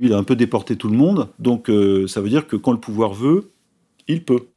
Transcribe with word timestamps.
Il 0.00 0.12
a 0.12 0.16
un 0.16 0.24
peu 0.24 0.34
déporté 0.34 0.74
tout 0.76 0.88
le 0.88 0.96
monde, 0.96 1.28
donc 1.38 1.70
euh, 1.70 2.08
ça 2.08 2.20
veut 2.20 2.28
dire 2.28 2.48
que 2.48 2.56
quand 2.56 2.72
le 2.72 2.80
pouvoir 2.80 3.14
veut, 3.14 3.52
il 4.08 4.24
peut. 4.24 4.48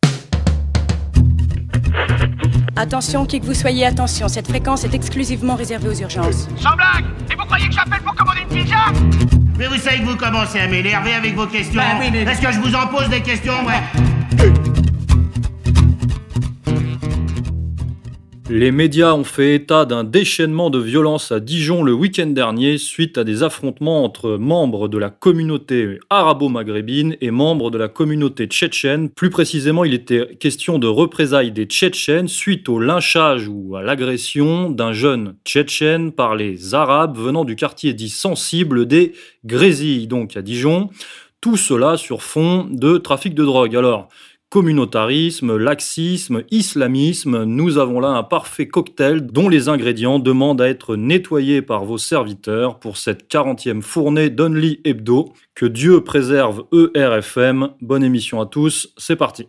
Attention, 2.75 3.25
qui 3.28 3.39
que 3.39 3.46
vous 3.46 3.54
soyez, 3.54 3.86
attention, 3.86 4.28
cette 4.29 4.47
fréquence 4.47 4.84
est 4.84 4.96
exclusivement 4.96 5.54
réservée 5.55 5.89
aux 5.89 5.94
urgences. 6.02 6.47
Sans 6.58 6.76
blague 6.76 7.05
Et 7.31 7.36
vous 7.36 7.46
croyez 7.46 7.68
que 7.68 7.73
j'appelle 7.73 8.02
pour 8.04 8.15
commander 8.15 8.39
une 8.50 8.63
pizza 8.63 8.78
Mais 9.60 9.68
vous 9.68 9.78
savez 9.78 10.00
que 10.00 10.05
vous 10.05 10.18
commencez 10.18 10.60
à 10.60 10.68
m'énerver 10.68 11.13
avec 11.13 11.36
vos 11.36 11.46
questions. 11.47 11.81
Bah 11.81 11.97
oui, 11.99 12.08
mais- 12.12 12.24
Est-ce 12.24 12.42
que 12.42 12.51
je 12.51 12.60
vous 12.60 12.74
en 12.76 12.88
pose 12.88 13.08
des 13.10 13.22
questions, 13.22 13.63
ouais? 13.65 14.01
Les 18.50 18.72
médias 18.72 19.14
ont 19.14 19.26
fait 19.26 19.55
état 19.55 19.84
d'un 19.84 20.05
déchaînement 20.05 20.70
de 20.70 20.80
violence 20.80 21.34
à 21.34 21.41
Dijon 21.41 21.84
le 21.84 21.91
week-end 21.91 22.27
dernier 22.27 22.77
suite 22.77 23.18
à 23.18 23.26
des 23.26 23.44
affrontements 23.44 24.05
entre 24.05 24.38
membres 24.38 24.88
de 24.88 24.98
la 24.98 25.09
communauté 25.09 26.00
arabo-maghrébine 26.09 27.18
et 27.20 27.30
membres 27.30 27.72
de 27.72 27.78
la 27.78 27.90
communauté 27.90 28.46
tchétchène. 28.46 29.10
Plus 29.10 29.30
précisément, 29.30 29.84
il 29.84 29.94
était 29.94 30.38
question 30.40 30.80
de 30.80 30.88
représailles 30.88 31.52
des 31.52 31.66
Tchétchènes 31.66 32.30
suite 32.30 32.70
au 32.70 32.80
lynchage 32.80 33.50
ou 33.50 33.76
à 33.76 33.82
l'agression 33.82 34.70
d'un 34.70 34.94
jeune 34.94 35.36
Tchétchène 35.44 36.14
par 36.14 36.38
les 36.38 36.74
Arabes 36.74 37.18
venant 37.18 37.44
du 37.44 37.58
quartier 37.58 37.94
dit 37.94 38.10
sensible 38.10 38.86
des 38.86 39.12
Grésilles, 39.44 40.08
donc 40.08 40.38
à 40.38 40.41
Dijon. 40.41 40.90
Tout 41.41 41.58
cela 41.58 41.98
sur 41.98 42.24
fond 42.24 42.66
de 42.72 42.98
trafic 42.98 43.36
de 43.36 43.44
drogue. 43.44 43.76
Alors, 43.76 44.08
communautarisme, 44.50 45.58
laxisme, 45.58 46.44
islamisme, 46.52 47.44
nous 47.44 47.78
avons 47.78 48.00
là 48.00 48.10
un 48.10 48.24
parfait 48.24 48.68
cocktail 48.68 49.26
dont 49.26 49.50
les 49.50 49.68
ingrédients 49.68 50.20
demandent 50.20 50.62
à 50.62 50.70
être 50.70 50.96
nettoyés 50.96 51.62
par 51.62 51.84
vos 51.84 51.98
serviteurs 51.98 52.80
pour 52.80 52.98
cette 52.98 53.30
40e 53.32 53.82
fournée 53.82 54.30
d'Only 54.30 54.80
Hebdo. 54.86 55.34
Que 55.54 55.66
Dieu 55.66 56.02
préserve 56.04 56.64
ERFM. 56.96 57.70
Bonne 57.82 58.04
émission 58.04 58.40
à 58.40 58.46
tous, 58.46 58.94
c'est 58.98 59.18
parti. 59.18 59.48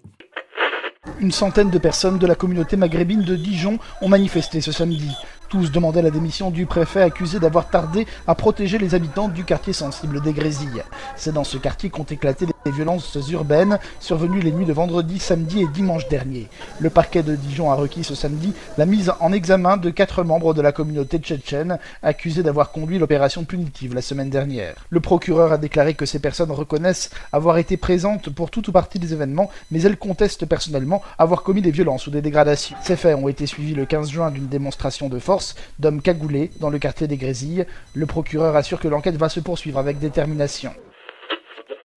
Une 1.20 1.32
centaine 1.32 1.70
de 1.70 1.78
personnes 1.78 2.18
de 2.18 2.26
la 2.26 2.34
communauté 2.34 2.76
maghrébine 2.76 3.22
de 3.22 3.36
Dijon 3.36 3.78
ont 4.02 4.08
manifesté 4.08 4.60
ce 4.60 4.72
samedi. 4.72 5.10
Tous 5.48 5.72
demandaient 5.72 6.02
la 6.02 6.10
démission 6.10 6.50
du 6.50 6.66
préfet 6.66 7.00
accusé 7.00 7.40
d'avoir 7.40 7.70
tardé 7.70 8.06
à 8.26 8.34
protéger 8.34 8.76
les 8.76 8.94
habitants 8.94 9.28
du 9.28 9.44
quartier 9.44 9.72
sensible 9.72 10.20
des 10.20 10.34
Grésilles. 10.34 10.84
C'est 11.16 11.32
dans 11.32 11.44
ce 11.44 11.56
quartier 11.56 11.88
qu'ont 11.88 12.04
éclaté 12.04 12.44
les 12.66 12.70
violences 12.70 13.16
urbaines 13.30 13.78
survenues 13.98 14.40
les 14.40 14.52
nuits 14.52 14.66
de 14.66 14.74
vendredi, 14.74 15.18
samedi 15.18 15.62
et 15.62 15.66
dimanche 15.68 16.06
dernier. 16.08 16.48
Le 16.80 16.90
parquet 16.90 17.22
de 17.22 17.34
Dijon 17.34 17.70
a 17.70 17.76
requis 17.76 18.04
ce 18.04 18.14
samedi 18.14 18.52
la 18.76 18.84
mise 18.84 19.10
en 19.20 19.32
examen 19.32 19.78
de 19.78 19.88
quatre 19.88 20.22
membres 20.22 20.52
de 20.52 20.60
la 20.60 20.72
communauté 20.72 21.16
tchétchène 21.16 21.78
accusés 22.02 22.42
d'avoir 22.42 22.70
conduit 22.70 22.98
l'opération 22.98 23.44
punitive 23.44 23.94
la 23.94 24.02
semaine 24.02 24.28
dernière. 24.28 24.74
Le 24.90 25.00
procureur 25.00 25.52
a 25.52 25.56
déclaré 25.56 25.94
que 25.94 26.04
ces 26.04 26.18
personnes 26.18 26.52
reconnaissent 26.52 27.08
avoir 27.32 27.56
été 27.56 27.78
présentes 27.78 28.28
pour 28.28 28.50
toute 28.50 28.68
ou 28.68 28.72
partie 28.72 28.98
des 28.98 29.14
événements, 29.14 29.50
mais 29.70 29.80
elles 29.80 29.96
contestent 29.96 30.44
personnellement 30.44 31.00
avoir 31.16 31.42
commis 31.42 31.62
des 31.62 31.70
violences 31.70 32.06
ou 32.06 32.10
des 32.10 32.20
dégradations. 32.20 32.76
Ces 32.82 32.96
faits 32.96 33.16
ont 33.16 33.28
été 33.28 33.46
suivis 33.46 33.74
le 33.74 33.86
15 33.86 34.10
juin 34.10 34.30
d'une 34.30 34.48
démonstration 34.48 35.08
de 35.08 35.18
force 35.18 35.37
d'hommes 35.78 36.02
cagoulés 36.02 36.50
dans 36.60 36.70
le 36.70 36.78
quartier 36.78 37.06
des 37.06 37.16
Grésilles. 37.16 37.66
Le 37.94 38.06
procureur 38.06 38.56
assure 38.56 38.80
que 38.80 38.88
l'enquête 38.88 39.16
va 39.16 39.28
se 39.28 39.40
poursuivre 39.40 39.78
avec 39.78 39.98
détermination. 39.98 40.72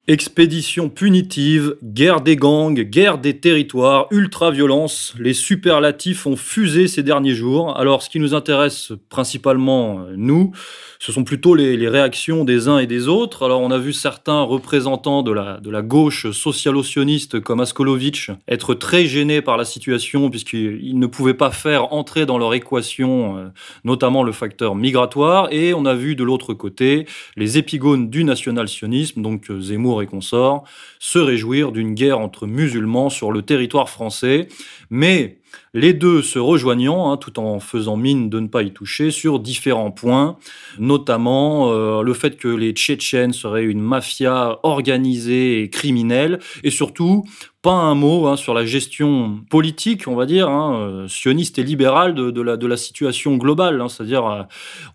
Expédition 0.08 0.90
punitive, 0.90 1.78
guerre 1.84 2.22
des 2.22 2.36
gangs, 2.36 2.82
guerre 2.82 3.20
des 3.20 3.38
territoires, 3.38 4.08
ultra-violence, 4.10 5.14
les 5.20 5.36
superlatifs 5.36 6.26
ont 6.26 6.36
fusé 6.36 6.88
ces 6.88 7.04
derniers 7.04 7.36
jours. 7.36 7.78
Alors 7.78 8.02
ce 8.02 8.10
qui 8.10 8.20
nous 8.20 8.34
intéresse 8.34 8.94
principalement, 9.10 10.08
nous, 10.18 10.54
ce 10.98 11.12
sont 11.12 11.24
plutôt 11.24 11.56
les, 11.56 11.88
réactions 11.88 12.46
des 12.46 12.68
uns 12.68 12.78
et 12.78 12.86
des 12.86 13.08
autres. 13.08 13.44
Alors 13.44 13.62
on 13.62 13.72
a 13.72 13.78
vu 13.80 13.92
certains 13.92 14.42
représentants 14.42 15.24
de 15.24 15.32
la, 15.32 15.82
gauche 15.82 16.30
socialo-sioniste 16.32 17.40
comme 17.40 17.60
Askolovitch 17.60 18.30
être 18.48 18.76
très 18.76 19.06
gênés 19.06 19.42
par 19.42 19.58
la 19.58 19.66
situation 19.66 20.30
puisqu'ils 20.30 20.98
ne 21.00 21.08
pouvaient 21.08 21.34
pas 21.34 21.50
faire 21.50 21.94
entrer 21.94 22.28
dans 22.28 22.38
leur 22.38 22.54
équation 22.54 23.38
euh, 23.38 23.48
notamment 23.84 24.24
le 24.24 24.32
facteur 24.32 24.76
migratoire. 24.76 25.48
Et 25.52 25.74
on 25.74 25.86
a 25.86 25.96
vu 25.96 26.16
de 26.16 26.24
l'autre 26.24 26.54
côté 26.54 27.08
les 27.36 27.58
épigones 27.58 28.12
du 28.12 28.24
national-sionisme, 28.24 29.24
donc 29.24 29.50
euh, 29.50 29.60
Et 30.00 30.06
consorts, 30.06 30.64
se 31.00 31.20
réjouir 31.20 31.74
d'une 31.74 31.94
guerre 31.96 32.20
entre 32.20 32.48
musulmans 32.48 33.10
sur 33.10 33.32
le 33.32 33.42
territoire 33.42 33.90
français. 33.90 34.48
Mais 34.90 35.41
les 35.74 35.94
deux 35.94 36.22
se 36.22 36.40
rejoignant, 36.40 37.12
hein, 37.12 37.18
tout 37.18 37.40
en 37.40 37.60
faisant 37.60 37.98
mine 37.98 38.30
de 38.30 38.40
ne 38.40 38.48
pas 38.48 38.64
y 38.64 38.72
toucher, 38.72 39.12
sur 39.12 39.40
différents 39.40 39.92
points, 39.92 40.38
notamment 40.80 41.72
euh, 41.72 42.02
le 42.02 42.14
fait 42.14 42.38
que 42.38 42.48
les 42.48 42.72
Tchétchènes 42.72 43.34
seraient 43.34 43.66
une 43.66 43.82
mafia 43.82 44.60
organisée 44.64 45.62
et 45.62 45.70
criminelle, 45.70 46.40
et 46.64 46.72
surtout 46.72 47.24
pas 47.62 47.74
un 47.74 47.94
mot 47.94 48.26
hein, 48.26 48.38
sur 48.38 48.56
la 48.56 48.66
gestion 48.66 49.40
politique, 49.52 50.08
on 50.08 50.16
va 50.16 50.26
dire, 50.26 50.50
hein, 50.50 50.74
euh, 50.80 51.08
sioniste 51.08 51.60
et 51.60 51.64
libérale 51.64 52.16
de, 52.16 52.42
la, 52.42 52.78
situation 52.78 53.38
globale. 53.38 53.84
C'est-à-dire, 53.88 54.26
euh, 54.26 54.42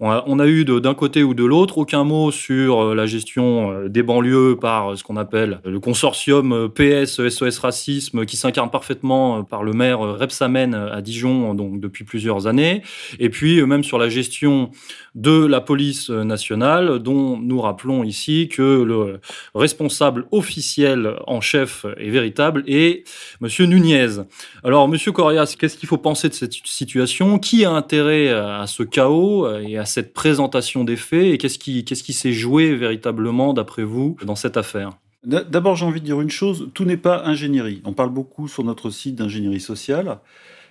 on, 0.01 0.39
a, 0.41 0.47
eu 0.49 0.65
d'un 0.65 0.95
côté 0.95 1.23
ou 1.23 1.33
de 1.33 1.45
l'autre 1.45 1.79
aucun 1.79 2.03
mot 2.03 2.33
sur 2.33 2.93
la 2.93 3.07
gestion 3.07 3.87
des 3.87 4.03
banlieues 4.03 4.59
par 4.61 4.99
ce 4.99 5.05
qu'on 5.05 5.17
appelle 5.17 5.61
le 5.65 5.79
consortium 5.79 6.69
PS 6.69 7.29
SOS 7.29 7.59
Racisme, 7.59 8.27
qui 8.27 8.37
s'incarne 8.37 8.71
parfaitement 8.71 9.45
par 9.45 9.63
le 9.63 9.73
maire 9.73 10.05
euh, 10.05 10.17
À 10.47 11.03
Dijon, 11.03 11.55
donc 11.55 11.81
depuis 11.81 12.05
plusieurs 12.05 12.47
années. 12.47 12.83
Et 13.19 13.31
puis 13.31 13.61
euh, 13.61 13.67
même 13.67 13.85
sur 13.85 13.99
la 13.99 14.09
gestion 14.09 14.71
de 15.15 15.45
la 15.47 15.61
police 15.61 16.11
euh, 16.11 16.25
nationale, 16.25 16.99
dont 16.99 17.37
nous 17.39 17.61
rappelons 17.61 18.05
ici 18.05 18.49
que 18.49 18.83
le 18.83 19.21
responsable 19.55 20.27
officiel 20.31 21.17
en 21.27 21.41
chef 21.41 21.87
et 21.99 22.11
véritable 22.11 22.63
est 22.67 23.05
Monsieur 23.41 23.67
Nunez. 23.67 24.23
Alors, 24.65 24.89
Monsieur 24.89 25.13
Corias, 25.13 25.57
qu'est-ce 25.59 25.77
qu'il 25.77 25.89
faut 25.89 25.99
penser 25.99 26.29
de 26.29 26.35
cette 26.35 26.55
situation? 26.65 27.39
Qui 27.39 27.65
a 27.65 27.71
intérêt 27.71 28.29
à 28.31 28.67
ce 28.67 28.83
chaos 28.83 29.47
euh, 29.47 29.61
et 29.61 29.79
à 29.79 29.85
cette 29.85 30.13
présentation 30.13 30.85
des 30.85 30.97
faits? 30.97 31.35
Et 31.35 31.39
qu'est-ce 31.39 31.59
qui, 31.59 31.85
qu'est-ce 31.85 32.03
qui 32.03 32.13
s'est 32.13 32.33
joué 32.33 32.75
véritablement, 32.75 33.53
d'après 33.53 33.85
vous, 33.85 34.17
dans 34.25 34.37
cette 34.37 34.57
affaire? 34.57 34.91
D'abord, 35.27 35.75
j'ai 35.75 35.85
envie 35.85 36.01
de 36.01 36.07
dire 36.07 36.21
une 36.21 36.31
chose, 36.31 36.71
tout 36.73 36.85
n'est 36.85 36.97
pas 36.97 37.25
ingénierie. 37.25 37.83
On 37.85 37.93
parle 37.93 38.11
beaucoup 38.11 38.47
sur 38.47 38.63
notre 38.63 38.91
site 38.91 39.17
d'ingénierie 39.17 39.61
sociale. 39.61 40.21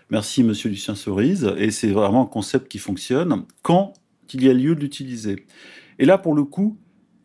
Merci, 0.09 0.43
monsieur 0.43 0.69
Lucien 0.69 0.95
Cerise. 0.95 1.53
Et 1.57 1.71
c'est 1.71 1.89
vraiment 1.89 2.23
un 2.23 2.25
concept 2.27 2.69
qui 2.69 2.79
fonctionne 2.79 3.43
quand 3.63 3.93
il 4.33 4.45
y 4.45 4.49
a 4.49 4.53
lieu 4.53 4.73
de 4.73 4.79
l'utiliser. 4.79 5.45
Et 5.99 6.05
là, 6.05 6.17
pour 6.17 6.33
le 6.33 6.45
coup, 6.45 6.77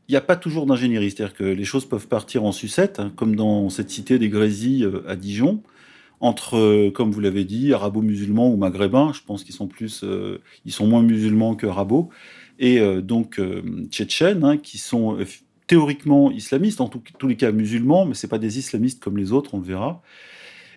il 0.09 0.13
n'y 0.13 0.17
a 0.17 0.23
pas 0.23 0.35
toujours 0.35 0.67
d'ingénierie. 0.67 1.13
C'est-à-dire 1.13 1.37
que 1.37 1.45
les 1.45 1.65
choses 1.65 1.85
peuvent 1.85 2.09
partir 2.09 2.43
en 2.43 2.51
sucette, 2.51 2.99
hein, 2.99 3.13
comme 3.15 3.37
dans 3.37 3.71
cette 3.71 3.91
cité 3.91 4.19
des 4.19 4.29
Grésilles 4.29 4.85
euh, 4.85 5.09
à 5.09 5.15
Dijon, 5.15 5.63
entre, 6.19 6.57
euh, 6.57 6.91
comme 6.91 7.13
vous 7.13 7.21
l'avez 7.21 7.45
dit, 7.45 7.73
arabo-musulmans 7.73 8.51
ou 8.51 8.57
maghrébins. 8.57 9.13
Je 9.13 9.21
pense 9.25 9.45
qu'ils 9.45 9.55
sont 9.55 9.69
euh, 10.03 10.39
sont 10.67 10.87
moins 10.89 11.03
musulmans 11.03 11.55
que 11.55 11.69
arabos. 11.69 12.11
Et 12.59 12.79
donc, 13.01 13.41
tchétchènes, 13.89 14.45
hein, 14.45 14.59
qui 14.59 14.77
sont 14.77 15.17
théoriquement 15.71 16.33
islamistes, 16.33 16.81
en 16.81 16.89
tous 16.89 17.29
les 17.29 17.37
cas 17.37 17.53
musulmans, 17.53 18.05
mais 18.05 18.15
c'est 18.15 18.27
pas 18.27 18.41
des 18.41 18.59
islamistes 18.59 19.01
comme 19.01 19.17
les 19.17 19.31
autres, 19.31 19.55
on 19.55 19.59
le 19.59 19.65
verra. 19.65 20.03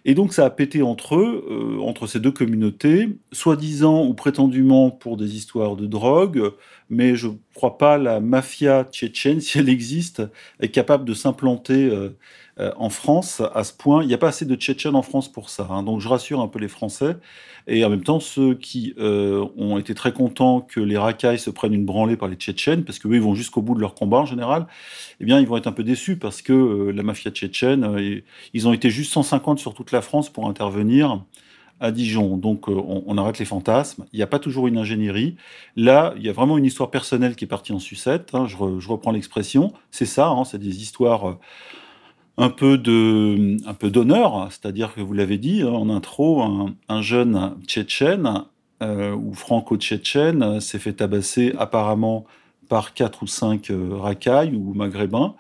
Et 0.06 0.14
donc 0.14 0.34
ça 0.34 0.46
a 0.46 0.52
pété 0.52 0.84
entre 0.84 1.16
eux, 1.16 1.44
euh, 1.50 1.80
entre 1.82 2.06
ces 2.06 2.20
deux 2.20 2.32
communautés, 2.32 3.10
soi-disant 3.32 4.06
ou 4.06 4.14
prétendument 4.14 4.92
pour 4.92 5.18
des 5.18 5.36
histoires 5.36 5.76
de 5.76 5.88
drogue, 5.88 6.52
mais 6.92 7.16
je 7.16 7.30
crois 7.56 7.80
pas 7.80 7.98
la 7.98 8.20
mafia 8.20 8.84
tchétchène, 8.84 9.42
si 9.42 9.58
elle 9.58 9.68
existe, 9.68 10.22
est 10.60 10.70
capable 10.70 11.06
de 11.06 11.16
s'implanter 11.16 11.90
euh, 11.90 12.10
en 12.60 12.90
France 12.90 13.42
à 13.54 13.64
ce 13.64 13.74
point. 13.74 14.04
Il 14.04 14.08
n'y 14.08 14.14
a 14.14 14.18
pas 14.18 14.28
assez 14.30 14.46
de 14.46 14.56
Tchétchènes 14.56 14.96
en 14.96 15.02
France 15.02 15.32
pour 15.32 15.50
ça. 15.50 15.68
hein. 15.70 15.84
donc 15.84 16.00
je 16.02 16.08
rassure 16.08 16.40
un 16.42 16.48
peu 16.48 16.60
les 16.60 16.68
Français. 16.68 17.18
Et 17.68 17.86
en 17.86 17.90
même 17.90 18.04
temps, 18.04 18.20
ceux 18.20 18.56
qui 18.56 18.94
euh, 19.00 19.46
ont 19.58 19.78
été 19.78 19.94
très 19.96 20.12
contents 20.12 20.60
que 20.62 20.80
les 20.82 20.98
racailles 20.98 21.40
se 21.40 21.50
prennent 21.50 21.74
une 21.74 21.86
branlée 21.86 22.18
par 22.18 22.28
les 22.28 22.36
Tchétchènes, 22.36 22.84
parce 22.84 23.00
qu'eux, 23.00 23.16
ils 23.16 23.22
vont 23.22 23.36
jusqu'au 23.36 23.62
bout 23.62 23.76
de 23.76 23.80
leur 23.80 23.96
combat 23.96 24.18
en 24.18 24.26
général, 24.26 24.68
eh 25.22 25.26
bien, 25.26 25.40
ils 25.40 25.48
vont 25.48 25.58
être 25.58 25.68
un 25.68 25.72
peu 25.72 25.84
déçus 25.84 26.18
parce 26.18 26.42
que 26.42 26.52
euh, 26.54 26.92
la 26.92 27.04
mafia 27.04 27.32
tchétchène, 27.32 27.84
euh, 27.86 28.20
ils 28.54 28.68
ont 28.68 28.74
été 28.74 28.90
juste 28.90 29.14
150 29.14 29.60
sur 29.60 29.74
toute 29.74 29.92
la 29.92 30.02
France 30.02 30.30
pour 30.30 30.48
intervenir 30.50 31.24
à 31.80 31.92
Dijon. 31.92 32.38
Donc, 32.38 32.70
euh, 32.70 32.74
on, 32.76 33.18
arrête 33.18 33.40
les 33.40 33.46
fantasmes. 33.46 34.06
Il 34.14 34.18
n'y 34.18 34.24
a 34.24 34.28
pas 34.28 34.40
toujours 34.40 34.68
une 34.68 34.78
ingénierie. 34.78 35.36
Là, 35.76 36.14
il 36.18 36.24
y 36.24 36.30
a 36.30 36.34
vraiment 36.34 36.58
une 36.58 36.66
histoire 36.66 36.92
personnelle 36.92 37.36
qui 37.36 37.46
est 37.46 37.48
partie 37.48 37.74
en 37.74 37.80
sucette. 37.80 38.30
hein. 38.34 38.46
je, 38.48 38.56
re- 38.58 38.80
je 38.80 38.90
reprends 38.90 39.12
l'expression. 39.12 39.74
C'est 39.92 40.06
ça, 40.06 40.28
hein, 40.30 40.44
c'est 40.46 40.60
des 40.60 40.82
histoires 40.82 41.30
euh, 41.30 41.40
un 42.38 42.50
peu 42.50 42.78
de, 42.78 43.58
un 43.68 43.74
peu 43.74 43.90
d'honneur. 43.90 44.48
C'est-à-dire 44.50 44.94
que 44.94 45.02
vous 45.02 45.14
l'avez 45.14 45.38
dit 45.38 45.62
hein, 45.62 45.70
en 45.70 45.90
intro, 45.90 46.42
un, 46.42 46.74
un 46.90 47.02
jeune 47.02 47.56
tchétchène 47.68 48.46
euh, 48.84 49.16
ou 49.16 49.34
franco-tchétchène 49.34 50.60
s'est 50.60 50.80
fait 50.80 50.94
tabasser 50.94 51.54
apparemment 51.58 52.26
par 52.68 52.94
quatre 52.94 53.24
ou 53.24 53.28
cinq 53.28 53.70
euh, 53.70 53.96
racailles 53.96 54.56
ou 54.56 54.74
maghrébins, 54.74 55.36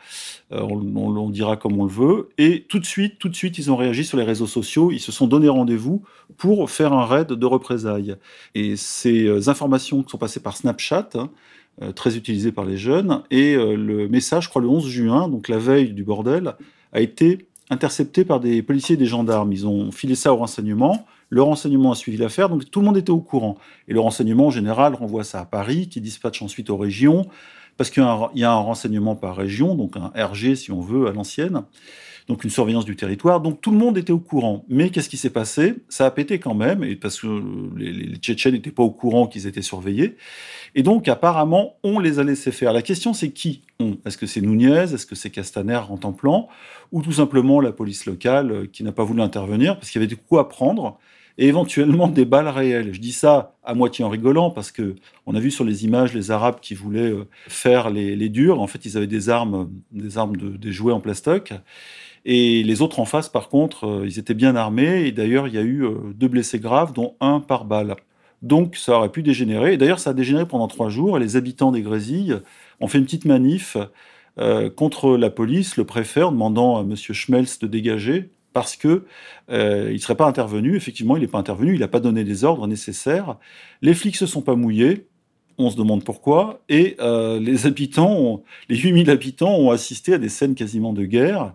Euh, 0.51 0.61
on, 0.61 1.29
dira 1.29 1.57
comme 1.57 1.79
on 1.79 1.85
le 1.85 1.91
veut, 1.91 2.29
et 2.37 2.65
tout 2.69 2.79
de 2.79 2.85
suite, 2.85 3.17
tout 3.17 3.27
de 3.29 3.35
suite, 3.35 3.57
ils 3.57 3.71
ont 3.71 3.75
réagi 3.75 4.05
sur 4.05 4.17
les 4.17 4.23
réseaux 4.23 4.47
sociaux, 4.47 4.91
ils 4.91 4.99
se 4.99 5.11
sont 5.11 5.27
donné 5.27 5.49
rendez-vous 5.49 6.03
pour 6.37 6.69
faire 6.69 6.93
un 6.93 7.05
raid 7.05 7.27
de 7.27 7.45
représailles. 7.45 8.15
Et 8.55 8.75
ces 8.75 9.49
informations 9.49 10.03
qui 10.03 10.11
sont 10.11 10.17
passées 10.19 10.41
par 10.41 10.55
Snapchat, 10.55 11.09
hein, 11.15 11.29
très 11.95 12.15
utilisé 12.17 12.51
par 12.51 12.65
les 12.65 12.77
jeunes. 12.77 13.23
Et 13.31 13.55
le 13.55 14.07
message, 14.09 14.45
je 14.45 14.49
crois, 14.49 14.61
le 14.61 14.69
11 14.69 14.87
juin, 14.87 15.27
donc 15.27 15.49
la 15.49 15.57
veille 15.57 15.93
du 15.93 16.03
bordel, 16.03 16.55
a 16.93 17.01
été 17.01 17.47
intercepté 17.69 18.23
par 18.23 18.39
des 18.39 18.61
policiers 18.61 18.93
et 18.95 18.97
des 18.97 19.05
gendarmes. 19.05 19.51
Ils 19.51 19.67
ont 19.67 19.91
filé 19.91 20.15
ça 20.15 20.33
au 20.33 20.37
renseignement. 20.37 21.05
Le 21.29 21.41
renseignement 21.41 21.91
a 21.91 21.95
suivi 21.95 22.17
l'affaire, 22.17 22.49
donc 22.49 22.69
tout 22.69 22.79
le 22.79 22.85
monde 22.85 22.97
était 22.97 23.11
au 23.11 23.19
courant. 23.19 23.57
Et 23.87 23.93
le 23.93 23.99
renseignement, 23.99 24.47
en 24.47 24.51
général, 24.51 24.93
renvoie 24.93 25.23
ça 25.23 25.41
à 25.41 25.45
Paris, 25.45 25.89
qui 25.89 25.99
dispatche 25.99 26.41
ensuite 26.41 26.69
aux 26.69 26.77
régions, 26.77 27.27
parce 27.77 27.89
qu'il 27.89 28.03
y 28.35 28.43
a 28.43 28.51
un 28.51 28.59
renseignement 28.59 29.15
par 29.15 29.35
région, 29.35 29.75
donc 29.75 29.97
un 29.97 30.11
RG, 30.15 30.55
si 30.55 30.71
on 30.71 30.81
veut, 30.81 31.07
à 31.07 31.11
l'ancienne 31.11 31.63
donc 32.27 32.43
une 32.43 32.49
surveillance 32.49 32.85
du 32.85 32.95
territoire. 32.95 33.41
Donc 33.41 33.61
tout 33.61 33.71
le 33.71 33.77
monde 33.77 33.97
était 33.97 34.13
au 34.13 34.19
courant. 34.19 34.65
Mais 34.69 34.89
qu'est-ce 34.89 35.09
qui 35.09 35.17
s'est 35.17 35.29
passé? 35.29 35.75
Ça 35.89 36.05
a 36.05 36.11
pété 36.11 36.39
quand 36.39 36.53
même, 36.53 36.83
et 36.83 36.95
parce 36.95 37.19
que 37.19 37.27
les, 37.77 38.15
Tchétchènes 38.17 38.53
n'étaient 38.53 38.71
pas 38.71 38.83
au 38.83 38.91
courant 38.91 39.27
qu'ils 39.27 39.47
étaient 39.47 39.61
surveillés. 39.61 40.15
Et 40.75 40.83
donc 40.83 41.07
apparemment, 41.07 41.77
on 41.83 41.99
les 41.99 42.19
a 42.19 42.23
laissés 42.23 42.51
faire. 42.51 42.73
La 42.73 42.81
question 42.81 43.13
c'est 43.13 43.31
qui 43.31 43.63
Est-ce 44.05 44.17
que 44.17 44.25
c'est 44.25 44.41
Nunez? 44.41 44.93
Est-ce 44.93 45.05
que 45.05 45.15
c'est 45.15 45.29
Castaner 45.29 45.81
en 45.89 45.97
temps 45.97 46.13
plan 46.13 46.47
Ou 46.91 47.01
tout 47.01 47.11
simplement 47.11 47.59
la 47.59 47.71
police 47.71 48.05
locale 48.05 48.51
euh, 48.51 48.65
qui 48.71 48.83
n'a 48.83 48.91
pas 48.91 49.03
voulu 49.03 49.21
intervenir 49.21 49.75
parce 49.75 49.89
qu'il 49.89 49.99
y 49.99 50.03
avait 50.03 50.13
du 50.13 50.17
coup 50.17 50.37
à 50.37 50.49
prendre 50.49 50.99
et 51.37 51.47
éventuellement 51.47 52.07
des 52.07 52.25
balles 52.25 52.47
réelles. 52.47 52.93
Je 52.93 52.99
dis 52.99 53.11
ça 53.11 53.55
à 53.63 53.73
moitié 53.73 54.05
en 54.05 54.09
rigolant 54.09 54.51
parce 54.51 54.71
que 54.71 54.95
on 55.25 55.35
a 55.35 55.39
vu 55.39 55.51
sur 55.51 55.63
les 55.63 55.85
images 55.85 56.13
les 56.13 56.31
Arabes 56.31 56.59
qui 56.61 56.75
voulaient 56.75 57.11
euh, 57.11 57.27
faire 57.47 57.89
les, 57.89 58.15
les 58.15 58.29
durs. 58.29 58.61
En 58.61 58.67
fait, 58.67 58.85
ils 58.85 58.97
avaient 58.97 59.07
des 59.07 59.29
armes, 59.29 59.69
des 59.91 60.17
armes 60.17 60.37
de, 60.37 60.49
des 60.49 60.71
jouets 60.71 60.93
en 60.93 60.99
plastoc. 60.99 61.53
Et 62.25 62.63
les 62.63 62.81
autres 62.81 62.99
en 62.99 63.05
face, 63.05 63.29
par 63.29 63.49
contre, 63.49 63.85
euh, 63.85 64.07
ils 64.07 64.19
étaient 64.19 64.33
bien 64.33 64.55
armés. 64.55 65.05
Et 65.07 65.11
d'ailleurs, 65.11 65.47
il 65.47 65.53
y 65.53 65.57
a 65.57 65.61
eu 65.61 65.83
euh, 65.85 65.95
deux 66.15 66.27
blessés 66.27 66.59
graves, 66.59 66.93
dont 66.93 67.15
un 67.19 67.39
par 67.39 67.65
balle. 67.65 67.95
Donc, 68.41 68.75
ça 68.75 68.97
aurait 68.97 69.11
pu 69.11 69.23
dégénérer. 69.23 69.73
Et 69.73 69.77
d'ailleurs, 69.77 69.99
ça 69.99 70.11
a 70.11 70.13
dégénéré 70.13 70.47
pendant 70.47 70.67
trois 70.67 70.89
jours. 70.89 71.17
Et 71.17 71.19
les 71.19 71.35
habitants 71.35 71.71
des 71.71 71.81
Grésilles 71.81 72.39
ont 72.79 72.87
fait 72.87 72.97
une 72.97 73.05
petite 73.05 73.25
manif 73.25 73.77
euh, 74.39 74.69
contre 74.69 75.17
la 75.17 75.29
police, 75.29 75.77
le 75.77 75.85
préfet, 75.85 76.23
en 76.23 76.31
demandant 76.31 76.77
à 76.77 76.81
M. 76.81 76.95
Schmelz 76.95 77.59
de 77.59 77.67
dégager 77.67 78.31
parce 78.53 78.75
que 78.75 79.05
il 79.49 79.99
serait 79.99 80.15
pas 80.15 80.27
intervenu. 80.27 80.75
Effectivement, 80.75 81.17
il 81.17 81.21
n'est 81.21 81.27
pas 81.27 81.39
intervenu. 81.39 81.73
Il 81.73 81.79
n'a 81.79 81.87
pas 81.87 81.99
donné 81.99 82.23
les 82.23 82.43
ordres 82.43 82.67
nécessaires. 82.67 83.37
Les 83.81 83.95
flics 83.95 84.15
se 84.15 84.27
sont 84.27 84.43
pas 84.43 84.55
mouillés. 84.55 85.07
On 85.57 85.69
se 85.69 85.77
demande 85.77 86.03
pourquoi. 86.03 86.61
Et 86.69 86.95
euh, 86.99 87.39
les 87.39 87.65
habitants, 87.65 88.43
les 88.69 88.77
8000 88.77 89.09
habitants 89.09 89.55
ont 89.55 89.71
assisté 89.71 90.13
à 90.13 90.17
des 90.17 90.29
scènes 90.29 90.55
quasiment 90.55 90.93
de 90.93 91.05
guerre, 91.05 91.53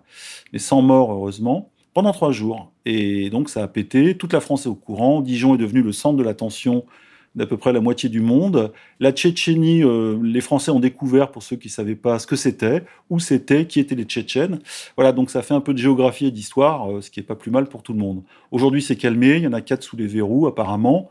mais 0.53 0.59
sans 0.59 0.81
mort, 0.81 1.11
heureusement, 1.11 1.69
pendant 1.93 2.11
trois 2.11 2.31
jours. 2.31 2.71
Et 2.85 3.29
donc 3.29 3.49
ça 3.49 3.63
a 3.63 3.67
pété. 3.67 4.15
Toute 4.15 4.33
la 4.33 4.39
France 4.39 4.65
est 4.65 4.69
au 4.69 4.75
courant. 4.75 5.21
Dijon 5.21 5.55
est 5.55 5.57
devenu 5.57 5.81
le 5.81 5.91
centre 5.91 6.17
de 6.17 6.23
l'attention 6.23 6.85
d'à 7.35 7.45
peu 7.45 7.57
près 7.57 7.73
la 7.73 7.81
moitié 7.81 8.09
du 8.09 8.21
monde. 8.21 8.71
La 8.99 9.11
Tchétchénie, 9.11 9.83
euh, 9.83 10.17
les 10.21 10.41
Français 10.41 10.71
ont 10.71 10.79
découvert, 10.79 11.31
pour 11.31 11.43
ceux 11.43 11.55
qui 11.55 11.67
ne 11.67 11.71
savaient 11.71 11.95
pas 11.95 12.19
ce 12.19 12.27
que 12.27 12.35
c'était, 12.35 12.83
où 13.09 13.19
c'était, 13.19 13.65
qui 13.65 13.79
étaient 13.79 13.95
les 13.95 14.03
Tchétchènes. 14.03 14.59
Voilà, 14.95 15.11
donc 15.11 15.29
ça 15.29 15.41
fait 15.41 15.53
un 15.53 15.61
peu 15.61 15.73
de 15.73 15.77
géographie 15.77 16.25
et 16.25 16.31
d'histoire, 16.31 16.91
euh, 16.91 17.01
ce 17.01 17.09
qui 17.09 17.19
est 17.19 17.23
pas 17.23 17.35
plus 17.35 17.51
mal 17.51 17.67
pour 17.67 17.83
tout 17.83 17.93
le 17.93 17.99
monde. 17.99 18.23
Aujourd'hui, 18.51 18.81
c'est 18.81 18.95
calmé. 18.95 19.37
Il 19.37 19.43
y 19.43 19.47
en 19.47 19.53
a 19.53 19.61
quatre 19.61 19.83
sous 19.83 19.95
les 19.95 20.07
verrous, 20.07 20.47
apparemment. 20.47 21.09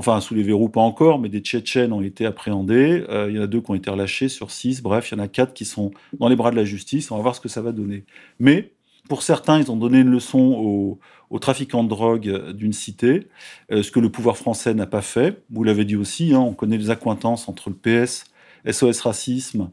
Enfin, 0.00 0.18
sous 0.22 0.34
les 0.34 0.42
verrous, 0.42 0.70
pas 0.70 0.80
encore, 0.80 1.18
mais 1.18 1.28
des 1.28 1.40
Tchétchènes 1.40 1.92
ont 1.92 2.00
été 2.00 2.24
appréhendés. 2.24 3.04
Euh, 3.10 3.26
il 3.28 3.36
y 3.36 3.38
en 3.38 3.42
a 3.42 3.46
deux 3.46 3.60
qui 3.60 3.70
ont 3.70 3.74
été 3.74 3.90
relâchés 3.90 4.30
sur 4.30 4.50
six. 4.50 4.80
Bref, 4.80 5.10
il 5.10 5.18
y 5.18 5.20
en 5.20 5.22
a 5.22 5.28
quatre 5.28 5.52
qui 5.52 5.66
sont 5.66 5.90
dans 6.18 6.28
les 6.28 6.36
bras 6.36 6.50
de 6.50 6.56
la 6.56 6.64
justice. 6.64 7.10
On 7.10 7.16
va 7.16 7.22
voir 7.22 7.34
ce 7.34 7.40
que 7.42 7.50
ça 7.50 7.60
va 7.60 7.70
donner. 7.70 8.04
Mais 8.38 8.72
pour 9.10 9.22
certains, 9.22 9.58
ils 9.58 9.70
ont 9.70 9.76
donné 9.76 9.98
une 9.98 10.08
leçon 10.08 10.98
aux, 11.28 11.38
trafiquants 11.38 11.84
de 11.84 11.90
drogue 11.90 12.50
d'une 12.54 12.72
cité, 12.72 13.28
euh, 13.70 13.82
ce 13.82 13.90
que 13.90 14.00
le 14.00 14.10
pouvoir 14.10 14.38
français 14.38 14.72
n'a 14.72 14.86
pas 14.86 15.02
fait. 15.02 15.42
Vous 15.50 15.64
l'avez 15.64 15.84
dit 15.84 15.96
aussi, 15.96 16.32
hein, 16.32 16.40
on 16.40 16.54
connaît 16.54 16.78
les 16.78 16.88
accointances 16.88 17.46
entre 17.50 17.68
le 17.68 17.76
PS, 17.76 18.24
SOS 18.64 19.02
Racisme, 19.02 19.68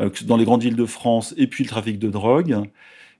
euh, 0.00 0.10
dans 0.24 0.36
les 0.36 0.44
grandes 0.44 0.64
villes 0.64 0.74
de 0.74 0.86
France, 0.86 1.34
et 1.36 1.46
puis 1.46 1.62
le 1.62 1.70
trafic 1.70 2.00
de 2.00 2.08
drogue. 2.08 2.64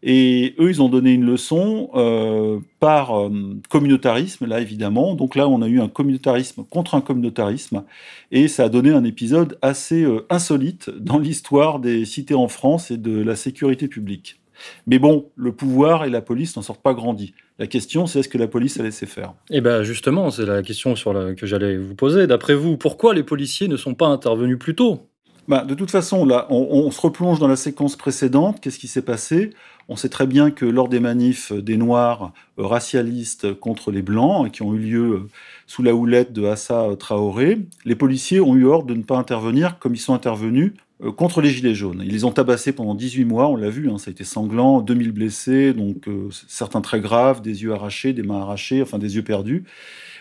Et 0.03 0.55
eux, 0.61 0.71
ils 0.71 0.81
ont 0.81 0.89
donné 0.89 1.12
une 1.12 1.25
leçon 1.25 1.91
euh, 1.95 2.61
par 2.79 3.19
euh, 3.19 3.31
communautarisme, 3.69 4.47
là 4.47 4.61
évidemment. 4.61 5.15
Donc 5.15 5.35
là, 5.35 5.49
on 5.49 5.61
a 5.61 5.67
eu 5.67 5.81
un 5.81 5.89
communautarisme 5.89 6.65
contre 6.65 6.95
un 6.95 7.00
communautarisme, 7.00 7.83
et 8.31 8.47
ça 8.47 8.65
a 8.65 8.69
donné 8.69 8.91
un 8.91 9.03
épisode 9.05 9.59
assez 9.61 10.05
euh, 10.05 10.25
insolite 10.31 10.91
dans 10.91 11.19
l'histoire 11.19 11.81
des 11.81 12.05
cités 12.05 12.35
en 12.35 12.49
France 12.49 12.93
et 12.93 12.97
de 12.97 13.21
la 13.21 13.35
sécurité 13.35 13.89
publique. 13.89 14.41
Mais 14.87 14.99
bon, 14.99 15.31
le 15.37 15.53
pouvoir 15.53 16.05
et 16.05 16.11
la 16.11 16.21
police 16.21 16.56
n'en 16.56 16.62
sortent 16.62 16.83
pas 16.83 16.94
grandis. 16.94 17.35
La 17.59 17.67
question, 17.67 18.06
c'est 18.06 18.21
est-ce 18.21 18.29
que 18.29 18.39
la 18.39 18.49
police 18.49 18.79
a 18.79 18.83
laissé 18.83 19.06
faire? 19.06 19.35
Eh 19.51 19.61
bien 19.61 19.83
justement, 19.83 20.31
c'est 20.31 20.47
la 20.47 20.62
question 20.62 20.97
sur 20.97 21.12
la... 21.12 21.35
que 21.35 21.47
j'allais 21.47 21.77
vous 21.77 21.94
poser. 21.94 22.27
D'après 22.27 22.55
vous, 22.55 22.77
pourquoi 22.77 23.15
les 23.15 23.23
policiers 23.23 23.69
ne 23.69 23.77
sont 23.77 23.94
pas 23.94 24.06
intervenus 24.06 24.59
plus 24.59 24.75
tôt? 24.75 25.09
Bah, 25.49 25.65
de 25.65 25.75
toute 25.75 25.91
façon, 25.91 26.27
là, 26.27 26.47
on, 26.51 26.69
on, 26.71 26.91
se 26.91 27.01
replonge 27.01 27.39
dans 27.39 27.49
la 27.49 27.56
séquence 27.56 27.97
précédente. 27.97 28.61
Qu'est-ce 28.61 28.79
qui 28.79 28.87
s'est 28.87 29.03
passé? 29.03 29.51
On 29.88 29.96
sait 29.96 30.08
très 30.08 30.26
bien 30.26 30.50
que 30.50 30.67
lors 30.67 30.88
des 30.88 31.00
manifs 31.00 31.52
des 31.52 31.76
Noirs 31.76 32.32
euh, 32.58 32.67
racialistes 32.67 33.55
contre 33.55 33.90
les 33.90 34.02
Blancs, 34.02 34.50
qui 34.50 34.62
ont 34.62 34.75
eu 34.75 34.79
lieu 34.79 35.12
euh, 35.12 35.29
sous 35.67 35.82
la 35.82 35.94
houlette 35.94 36.32
de 36.32 36.44
Assa 36.44 36.88
Traoré, 36.99 37.58
les 37.85 37.94
policiers 37.94 38.40
ont 38.40 38.55
eu 38.55 38.67
ordre 38.67 38.87
de 38.87 38.94
ne 38.94 39.02
pas 39.02 39.17
intervenir 39.17 39.79
comme 39.79 39.94
ils 39.94 39.99
sont 39.99 40.14
intervenus 40.14 40.73
euh, 41.02 41.12
contre 41.12 41.40
les 41.40 41.50
Gilets 41.50 41.75
jaunes. 41.75 42.02
Ils 42.05 42.12
les 42.12 42.25
ont 42.25 42.32
tabassés 42.32 42.73
pendant 42.73 42.94
18 42.94 43.25
mois, 43.25 43.49
on 43.49 43.56
l'a 43.56 43.70
vu, 43.70 43.88
hein, 43.88 43.99
ça 43.99 44.08
a 44.08 44.12
été 44.12 44.25
sanglant, 44.25 44.81
2000 44.81 45.12
blessés, 45.12 45.73
donc 45.73 46.08
euh, 46.08 46.29
certains 46.49 46.81
très 46.81 47.00
graves, 47.00 47.41
des 47.41 47.62
yeux 47.62 47.73
arrachés, 47.73 48.12
des 48.12 48.25
mains 48.25 48.41
arrachées, 48.41 48.82
enfin 48.82 48.99
des 48.99 49.14
yeux 49.14 49.23
perdus. 49.23 49.64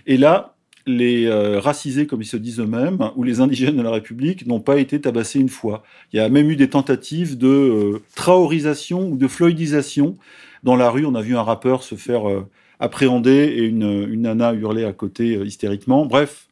Et 0.05 0.17
là, 0.17 0.56
les 0.87 1.25
euh, 1.25 1.59
racisés, 1.59 2.07
comme 2.07 2.21
ils 2.21 2.27
se 2.27 2.37
disent 2.37 2.59
eux-mêmes, 2.59 3.11
ou 3.15 3.23
les 3.23 3.41
indigènes 3.41 3.75
de 3.75 3.81
la 3.83 3.91
République 3.91 4.47
n'ont 4.47 4.61
pas 4.61 4.77
été 4.77 4.99
tabassés 4.99 5.39
une 5.39 5.49
fois. 5.49 5.83
Il 6.13 6.17
y 6.17 6.19
a 6.19 6.29
même 6.29 6.49
eu 6.49 6.55
des 6.55 6.69
tentatives 6.69 7.37
de 7.37 7.47
euh, 7.47 8.01
traorisation 8.15 9.09
ou 9.09 9.17
de 9.17 9.27
floydisation. 9.27 10.17
Dans 10.63 10.75
la 10.75 10.89
rue, 10.89 11.05
on 11.05 11.13
a 11.13 11.21
vu 11.21 11.35
un 11.35 11.43
rappeur 11.43 11.83
se 11.83 11.95
faire 11.95 12.27
euh, 12.27 12.47
appréhender 12.79 13.53
et 13.57 13.63
une, 13.63 14.05
nana 14.15 14.53
hurler 14.53 14.85
à 14.85 14.93
côté 14.93 15.39
hystériquement. 15.43 16.05
Bref, 16.05 16.47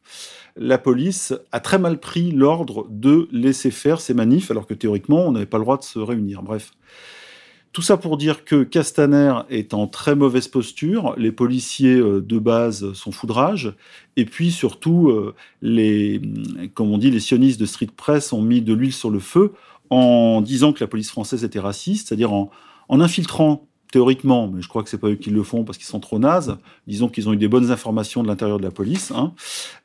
la 0.56 0.78
police 0.78 1.34
a 1.52 1.60
très 1.60 1.78
mal 1.78 1.98
pris 1.98 2.30
l'ordre 2.30 2.86
de 2.90 3.28
laisser 3.32 3.70
faire 3.70 4.00
ces 4.00 4.14
manifs, 4.14 4.50
alors 4.50 4.66
que 4.66 4.74
théoriquement, 4.74 5.26
on 5.26 5.32
n'avait 5.32 5.46
pas 5.46 5.58
le 5.58 5.64
droit 5.64 5.78
de 5.78 5.84
se 5.84 5.98
réunir. 5.98 6.42
Bref. 6.42 6.72
Tout 7.76 7.82
ça 7.82 7.98
pour 7.98 8.16
dire 8.16 8.46
que 8.46 8.64
Castaner 8.64 9.34
est 9.50 9.74
en 9.74 9.86
très 9.86 10.16
mauvaise 10.16 10.48
posture, 10.48 11.14
les 11.18 11.30
policiers 11.30 11.96
euh, 11.96 12.22
de 12.22 12.38
base 12.38 12.94
sont 12.94 13.12
foudrage, 13.12 13.74
et 14.16 14.24
puis 14.24 14.50
surtout, 14.50 15.10
euh, 15.10 15.34
les, 15.60 16.22
comme 16.72 16.90
on 16.90 16.96
dit, 16.96 17.10
les 17.10 17.20
sionistes 17.20 17.60
de 17.60 17.66
street 17.66 17.90
press 17.94 18.32
ont 18.32 18.40
mis 18.40 18.62
de 18.62 18.72
l'huile 18.72 18.94
sur 18.94 19.10
le 19.10 19.18
feu 19.18 19.52
en 19.90 20.40
disant 20.40 20.72
que 20.72 20.82
la 20.82 20.88
police 20.88 21.10
française 21.10 21.44
était 21.44 21.60
raciste, 21.60 22.08
c'est-à-dire 22.08 22.32
en 22.32 22.50
infiltrant 22.88 23.68
théoriquement, 23.96 24.46
mais 24.46 24.60
je 24.60 24.68
crois 24.68 24.82
que 24.82 24.90
c'est 24.90 24.98
pas 24.98 25.08
eux 25.08 25.14
qui 25.14 25.30
le 25.30 25.42
font 25.42 25.64
parce 25.64 25.78
qu'ils 25.78 25.86
sont 25.86 26.00
trop 26.00 26.18
nazes. 26.18 26.58
Disons 26.86 27.08
qu'ils 27.08 27.30
ont 27.30 27.32
eu 27.32 27.38
des 27.38 27.48
bonnes 27.48 27.70
informations 27.70 28.22
de 28.22 28.28
l'intérieur 28.28 28.58
de 28.58 28.62
la 28.62 28.70
police. 28.70 29.10
Hein. 29.10 29.32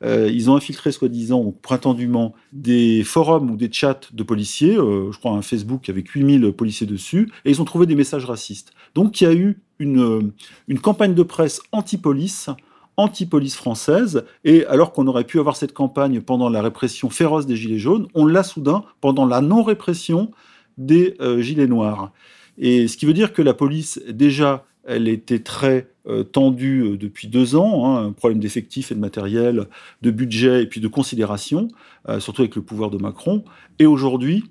Euh, 0.04 0.28
ils 0.30 0.50
ont 0.50 0.54
infiltré, 0.54 0.92
soi-disant, 0.92 1.54
prétendument, 1.62 2.34
des 2.52 3.04
forums 3.04 3.50
ou 3.50 3.56
des 3.56 3.72
chats 3.72 4.00
de 4.12 4.22
policiers. 4.22 4.76
Euh, 4.76 5.10
je 5.12 5.18
crois 5.18 5.32
un 5.32 5.40
Facebook 5.40 5.88
avec 5.88 6.10
8000 6.10 6.52
policiers 6.52 6.86
dessus, 6.86 7.32
et 7.46 7.50
ils 7.52 7.62
ont 7.62 7.64
trouvé 7.64 7.86
des 7.86 7.94
messages 7.94 8.26
racistes. 8.26 8.74
Donc 8.94 9.18
il 9.22 9.24
y 9.24 9.26
a 9.26 9.32
eu 9.32 9.62
une, 9.78 10.32
une 10.68 10.78
campagne 10.78 11.14
de 11.14 11.22
presse 11.22 11.62
anti-police 11.72 12.50
anti-police 12.98 13.56
française, 13.56 14.26
et 14.44 14.66
alors 14.66 14.92
qu'on 14.92 15.06
aurait 15.06 15.24
pu 15.24 15.38
avoir 15.38 15.56
cette 15.56 15.72
campagne 15.72 16.20
pendant 16.20 16.50
la 16.50 16.60
répression 16.60 17.08
féroce 17.08 17.46
des 17.46 17.56
Gilets 17.56 17.78
jaunes, 17.78 18.08
on 18.12 18.26
l'a 18.26 18.42
soudain 18.42 18.84
pendant 19.00 19.24
la 19.24 19.40
non-répression 19.40 20.30
des 20.76 21.14
euh, 21.22 21.40
Gilets 21.40 21.66
noirs. 21.66 22.12
Et 22.58 22.88
ce 22.88 22.96
qui 22.96 23.06
veut 23.06 23.12
dire 23.12 23.32
que 23.32 23.42
la 23.42 23.54
police, 23.54 24.00
déjà, 24.08 24.66
elle 24.84 25.08
était 25.08 25.38
très 25.38 25.88
euh, 26.08 26.24
tendue 26.24 26.82
euh, 26.82 26.96
depuis 26.96 27.28
deux 27.28 27.54
ans, 27.54 27.86
hein, 27.86 28.06
un 28.06 28.12
problème 28.12 28.40
d'effectifs 28.40 28.90
et 28.90 28.94
de 28.94 29.00
matériel, 29.00 29.68
de 30.02 30.10
budget 30.10 30.62
et 30.62 30.66
puis 30.66 30.80
de 30.80 30.88
considération, 30.88 31.68
euh, 32.08 32.20
surtout 32.20 32.42
avec 32.42 32.56
le 32.56 32.62
pouvoir 32.62 32.90
de 32.90 32.98
Macron. 32.98 33.44
Et 33.78 33.86
aujourd'hui, 33.86 34.44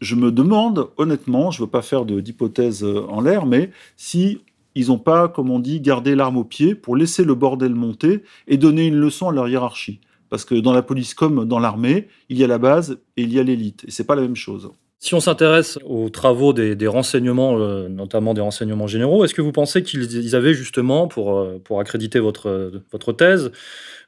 je 0.00 0.14
me 0.14 0.30
demande, 0.30 0.88
honnêtement, 0.96 1.50
je 1.50 1.60
ne 1.60 1.66
veux 1.66 1.70
pas 1.70 1.82
faire 1.82 2.04
d'hypothèse 2.04 2.84
en 2.84 3.20
l'air, 3.20 3.46
mais 3.46 3.70
si 3.96 4.40
ils 4.74 4.88
n'ont 4.88 4.98
pas, 4.98 5.28
comme 5.28 5.50
on 5.50 5.58
dit, 5.58 5.80
gardé 5.80 6.14
l'arme 6.14 6.38
au 6.38 6.44
pied 6.44 6.74
pour 6.74 6.96
laisser 6.96 7.24
le 7.24 7.34
bordel 7.34 7.74
monter 7.74 8.22
et 8.48 8.56
donner 8.56 8.86
une 8.86 8.96
leçon 8.96 9.28
à 9.28 9.32
leur 9.32 9.48
hiérarchie. 9.48 10.00
Parce 10.28 10.44
que 10.44 10.54
dans 10.54 10.72
la 10.72 10.82
police 10.82 11.14
comme 11.14 11.44
dans 11.44 11.58
l'armée, 11.58 12.08
il 12.30 12.38
y 12.38 12.44
a 12.44 12.46
la 12.46 12.58
base 12.58 12.98
et 13.16 13.22
il 13.22 13.32
y 13.32 13.38
a 13.38 13.42
l'élite. 13.42 13.84
Et 13.86 13.90
c'est 13.90 14.04
pas 14.04 14.14
la 14.14 14.22
même 14.22 14.36
chose. 14.36 14.70
Si 15.04 15.16
on 15.16 15.20
s'intéresse 15.20 15.80
aux 15.84 16.10
travaux 16.10 16.52
des, 16.52 16.86
renseignements, 16.86 17.58
euh, 17.58 17.88
notamment 17.88 18.34
des 18.34 18.40
renseignements 18.40 18.86
généraux, 18.86 19.24
est-ce 19.24 19.34
que 19.34 19.42
vous 19.42 19.50
pensez 19.50 19.82
qu'ils 19.82 20.36
avaient 20.36 20.54
justement, 20.54 21.08
pour, 21.08 21.36
euh, 21.36 21.60
pour 21.64 21.80
accréditer 21.80 22.20
votre, 22.20 22.70
votre 22.92 23.12
thèse, 23.12 23.50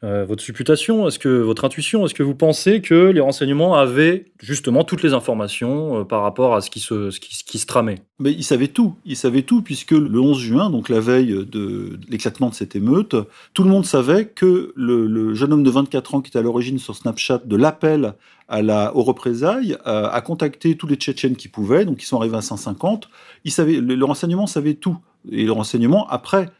euh, 0.04 0.24
votre 0.24 0.40
supputation, 0.40 1.08
est-ce 1.08 1.18
que 1.18 1.28
votre 1.28 1.64
intuition, 1.64 2.06
est-ce 2.06 2.14
que 2.14 2.22
vous 2.22 2.36
pensez 2.36 2.80
que 2.80 3.10
les 3.10 3.20
renseignements 3.20 3.74
avaient 3.74 4.26
justement 4.40 4.84
toutes 4.84 5.02
les 5.02 5.14
informations 5.14 6.04
par 6.04 6.22
rapport 6.22 6.54
à 6.54 6.60
ce 6.60 6.70
qui 6.70 6.78
se, 6.78 7.10
ce 7.10 7.18
qui 7.18 7.58
se 7.58 7.66
tramait? 7.66 7.98
Mais 8.20 8.30
ils 8.30 8.44
savaient 8.44 8.68
tout, 8.68 8.94
ils 9.04 9.16
savaient 9.16 9.42
tout, 9.42 9.62
puisque 9.62 9.90
le 9.90 10.20
11 10.20 10.38
juin, 10.38 10.70
donc 10.70 10.88
la 10.88 11.00
veille 11.00 11.44
de 11.44 11.98
l'éclatement 12.08 12.50
de 12.50 12.54
cette 12.54 12.76
émeute, 12.76 13.16
tout 13.52 13.64
le 13.64 13.68
monde 13.70 13.84
savait 13.84 14.26
que 14.26 14.72
le, 14.76 15.08
le 15.08 15.34
jeune 15.34 15.54
homme 15.54 15.64
de 15.64 15.70
24 15.70 16.14
ans 16.14 16.20
qui 16.20 16.28
était 16.28 16.38
à 16.38 16.42
l'origine 16.42 16.78
sur 16.78 16.94
Snapchat 16.94 17.40
de 17.44 17.56
l'appel 17.56 18.14
à 18.48 18.62
la, 18.62 18.94
aux 18.96 19.02
représailles, 19.02 19.76
a, 19.84 20.20
contacté 20.20 20.76
tous 20.76 20.86
les 20.86 20.96
Tchétchènes 20.96 21.36
qui 21.36 21.48
pouvaient, 21.48 21.84
donc 21.84 22.02
ils 22.02 22.06
sont 22.06 22.18
arrivés 22.18 22.36
à 22.36 22.42
150. 22.42 23.08
Ils 23.44 23.50
savaient, 23.50 23.80
le, 23.80 24.04
renseignement 24.04 24.46
savait 24.46 24.74
tout. 24.74 24.98
Et 25.30 25.44
le 25.44 25.52
renseignement, 25.52 26.06
après, 26.08 26.50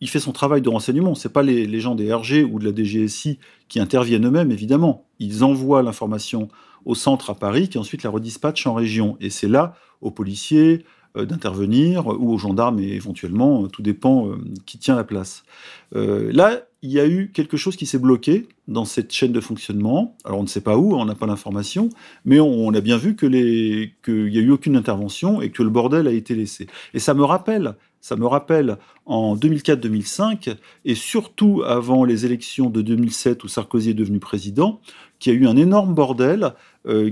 il 0.00 0.08
fait 0.08 0.20
son 0.20 0.32
travail 0.32 0.62
de 0.62 0.68
renseignement. 0.68 1.14
C'est 1.14 1.32
pas 1.32 1.42
les, 1.42 1.80
gens 1.80 1.94
des 1.94 2.12
RG 2.12 2.44
ou 2.50 2.58
de 2.58 2.64
la 2.64 2.74
DGSI 2.74 3.38
qui 3.68 3.80
interviennent 3.80 4.26
eux-mêmes, 4.26 4.50
évidemment. 4.50 5.06
Ils 5.18 5.44
envoient 5.44 5.82
l'information 5.82 6.48
au 6.84 6.94
centre 6.94 7.30
à 7.30 7.34
Paris, 7.34 7.68
qui 7.68 7.78
ensuite 7.78 8.02
la 8.02 8.10
redispatche 8.10 8.66
en 8.66 8.74
région. 8.74 9.16
Et 9.20 9.30
c'est 9.30 9.48
là, 9.48 9.74
aux 10.00 10.10
policiers, 10.10 10.84
euh, 10.84 10.86
d'intervenir, 11.24 12.06
ou 12.06 12.32
aux 12.32 12.38
gendarmes, 12.38 12.80
et 12.80 12.92
éventuellement, 12.92 13.64
euh, 13.64 13.68
tout 13.68 13.82
dépend 13.82 14.28
euh, 14.28 14.36
qui 14.66 14.78
tient 14.78 14.96
la 14.96 15.04
place. 15.04 15.44
là, 15.92 16.62
il 16.82 16.92
y 16.92 17.00
a 17.00 17.06
eu 17.06 17.30
quelque 17.32 17.56
chose 17.56 17.74
qui 17.74 17.86
s'est 17.86 17.98
bloqué 17.98 18.46
dans 18.68 18.84
cette 18.84 19.12
chaîne 19.12 19.32
de 19.32 19.40
fonctionnement. 19.40 20.16
Alors 20.24 20.38
on 20.38 20.42
ne 20.42 20.48
sait 20.48 20.60
pas 20.60 20.76
où, 20.76 20.94
on 20.94 21.04
n'a 21.04 21.14
pas 21.14 21.26
l'information, 21.26 21.88
mais 22.24 22.38
on, 22.38 22.72
a 22.74 22.80
bien 22.80 22.96
vu 22.96 23.16
que 23.16 23.26
qu'il 23.26 24.26
n'y 24.26 24.38
a 24.38 24.40
eu 24.40 24.50
aucune 24.50 24.76
intervention 24.76 25.40
et 25.40 25.50
que 25.50 25.62
le 25.62 25.70
bordel 25.70 26.06
a 26.06 26.12
été 26.12 26.34
laissé. 26.34 26.68
Et 26.94 27.00
ça 27.00 27.14
me 27.14 27.24
rappelle, 27.24 27.74
ça 28.00 28.14
me 28.14 28.26
rappelle 28.26 28.76
en 29.04 29.36
2004-2005, 29.36 30.54
et 30.84 30.94
surtout 30.94 31.62
avant 31.66 32.04
les 32.04 32.24
élections 32.24 32.70
de 32.70 32.82
2007 32.82 33.42
où 33.42 33.48
Sarkozy 33.48 33.90
est 33.90 33.94
devenu 33.94 34.20
président, 34.20 34.80
qu'il 35.18 35.32
y 35.32 35.36
a 35.36 35.40
eu 35.40 35.46
un 35.48 35.56
énorme 35.56 35.94
bordel 35.94 36.54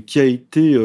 qui 0.07 0.21
a 0.21 0.25
été 0.25 0.79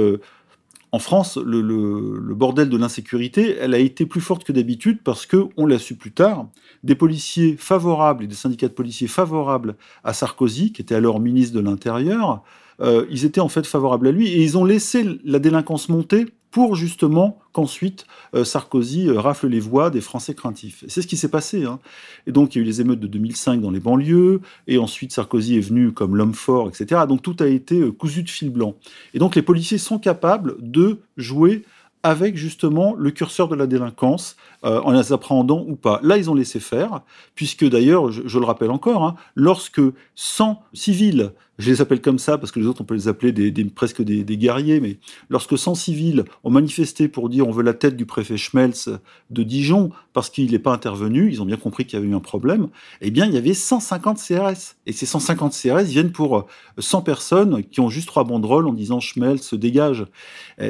en 0.91 1.00
France, 1.00 1.38
le, 1.38 2.34
bordel 2.34 2.69
de 2.69 2.77
l'insécurité, 2.77 3.58
elle 3.60 3.75
a 3.75 3.77
été 3.77 4.05
plus 4.05 4.22
forte 4.22 4.43
que 4.43 4.51
d'habitude 4.51 5.00
parce 5.03 5.25
que, 5.25 5.48
on 5.55 5.65
l'a 5.67 5.77
su 5.77 5.96
plus 5.96 6.12
tard, 6.12 6.48
des 6.84 6.96
policiers 6.96 7.58
favorables 7.58 8.24
et 8.24 8.27
des 8.27 8.36
syndicats 8.36 8.67
de 8.67 8.74
policiers 8.74 9.08
favorables 9.08 9.75
à 10.03 10.13
Sarkozy, 10.13 10.72
qui 10.72 10.81
était 10.81 10.96
alors 10.96 11.19
ministre 11.19 11.55
de 11.55 11.62
l'Intérieur, 11.62 12.41
euh, 12.81 13.05
ils 13.12 13.25
étaient 13.25 13.41
en 13.41 13.50
fait 13.50 13.67
favorables 13.67 14.08
à 14.08 14.12
lui 14.12 14.29
et 14.29 14.41
ils 14.41 14.58
ont 14.58 14.65
laissé 14.65 15.05
la 15.24 15.39
délinquance 15.39 15.89
monter 15.89 16.27
pour 16.51 16.75
justement 16.75 17.39
qu'ensuite 17.51 18.06
euh, 18.34 18.44
Sarkozy 18.44 19.08
euh, 19.08 19.20
rafle 19.20 19.48
les 19.48 19.60
voix 19.60 19.89
des 19.89 20.01
Français 20.01 20.34
craintifs. 20.34 20.84
C'est 20.88 21.01
ce 21.01 21.08
qui 21.08 21.18
s'est 21.18 21.29
passé. 21.29 21.65
Hein. 21.65 21.79
Et 22.27 22.32
donc 22.32 22.56
il 22.56 22.60
y 22.60 22.62
a 22.62 22.63
eu 22.63 22.65
les 22.65 22.82
émeutes 22.82 23.00
de 23.00 23.08
2005 23.08 23.62
dans 23.62 23.72
les 23.72 23.79
banlieues, 23.79 24.41
et 24.68 24.77
ensuite 24.77 25.12
Sarkozy 25.12 25.58
est 25.58 25.62
venu 25.62 25.91
comme 25.91 26.15
l'homme 26.15 26.34
fort, 26.34 26.70
etc. 26.70 27.01
Donc 27.08 27.22
tout 27.22 27.36
a 27.39 27.48
été 27.48 27.79
euh, 27.79 27.91
cousu 27.91 28.24
de 28.24 28.29
fil 28.29 28.50
blanc. 28.50 28.75
Et 29.13 29.20
donc 29.20 29.36
les 29.36 29.41
policiers 29.41 29.77
sont 29.77 30.00
capables 30.00 30.56
de 30.60 31.00
jouer 31.18 31.63
avec 32.03 32.38
justement 32.38 32.96
le 32.96 33.12
curseur 33.12 33.50
de 33.50 33.56
la 33.56 33.68
délinquance, 33.68 34.38
en 34.63 34.92
les 34.92 35.13
appréhendant 35.13 35.63
ou 35.68 35.75
pas. 35.75 36.00
Là, 36.04 36.18
ils 36.18 36.30
ont 36.30 36.36
laissé 36.36 36.60
faire, 36.60 37.01
puisque 37.36 37.68
d'ailleurs, 37.68 38.12
je, 38.12 38.39
le 38.39 38.46
rappelle 38.46 38.72
encore, 38.72 39.04
hein, 39.04 39.16
lorsque 39.36 39.82
100 40.16 40.62
civils 40.74 41.32
je 41.60 41.70
les 41.70 41.82
appelle 41.82 42.01
comme 42.01 42.20
ça 42.20 42.38
parce 42.38 42.51
que 42.51 42.60
les 42.60 42.66
autres, 42.66 42.82
on 42.82 42.86
peut 42.86 42.96
les 42.96 43.10
appeler 43.10 43.34
des, 43.34 43.66
presque 43.66 44.01
des, 44.01 44.24
guerriers, 44.38 44.80
mais 44.80 44.98
lorsque 45.30 45.58
100 45.58 45.75
civils 45.75 46.24
ont 46.46 46.50
manifesté 46.50 47.10
pour 47.10 47.30
dire 47.30 47.48
on 47.48 47.51
veut 47.51 47.63
la 47.63 47.74
tête 47.74 47.98
du 47.98 48.06
préfet 48.06 48.38
Schmelz 48.38 48.89
de 49.30 49.44
Dijon 49.44 49.92
parce 50.13 50.30
qu'il 50.30 50.51
n'est 50.51 50.60
pas 50.60 50.72
intervenu, 50.72 51.30
ils 51.30 51.42
ont 51.42 51.46
bien 51.46 51.58
compris 51.58 51.86
qu'il 51.86 52.00
y 52.00 52.01
avait 52.01 52.10
eu 52.10 52.16
un 52.16 52.22
problème, 52.22 52.70
eh 53.01 53.12
bien, 53.12 53.25
il 53.25 53.34
y 53.34 53.38
avait 53.38 53.54
150 53.54 54.18
CRS. 54.18 54.75
Et 54.86 54.94
ces 54.94 55.06
150 55.06 55.51
CRS 55.51 55.84
viennent 55.84 56.12
pour 56.12 56.48
100 56.78 57.01
personnes 57.01 57.63
qui 57.63 57.82
ont 57.82 57.89
juste 57.89 58.08
trois 58.08 58.24
banderoles 58.24 58.68
en 58.68 58.74
disant 58.74 59.01
Schmelz 59.01 59.54
dégage. 59.54 60.06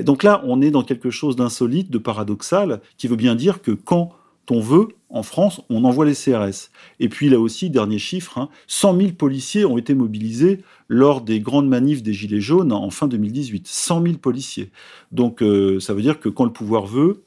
donc 0.04 0.24
là, 0.24 0.42
on 0.46 0.60
est 0.62 0.72
dans 0.72 0.84
quelque 0.84 1.12
chose 1.12 1.36
d'insolite, 1.36 1.92
de 1.92 2.00
paradoxal, 2.00 2.82
qui 2.98 3.08
veut 3.08 3.16
bien 3.16 3.36
dire 3.36 3.62
que 3.62 3.72
quand 3.86 4.16
on 4.52 4.60
veut, 4.60 4.88
en 5.10 5.24
France, 5.24 5.62
on 5.70 5.84
envoie 5.84 6.06
les 6.06 6.14
CRS. 6.14 6.70
Et 7.00 7.10
puis 7.10 7.30
là 7.30 7.40
aussi, 7.40 7.70
dernier 7.70 8.00
chiffre, 8.00 8.50
100 8.68 8.94
hein, 8.94 9.00
000 9.00 9.12
policiers 9.14 9.66
ont 9.66 9.78
été 9.78 9.94
mobilisés 9.94 10.64
lors 10.88 11.22
des 11.22 11.40
grandes 11.40 11.68
manifs 11.68 12.04
des 12.04 12.14
Gilets 12.14 12.42
jaunes 12.42 12.72
en 12.72 12.90
fin 12.90 13.08
2018. 13.08 13.68
100 13.68 14.04
000 14.04 14.18
policiers. 14.18 14.72
Donc 15.12 15.42
euh, 15.42 15.80
ça 15.80 15.94
veut 15.94 16.02
dire 16.02 16.20
que 16.20 16.30
quand 16.30 16.46
le 16.46 16.54
pouvoir 16.54 16.86
veut, 16.86 17.24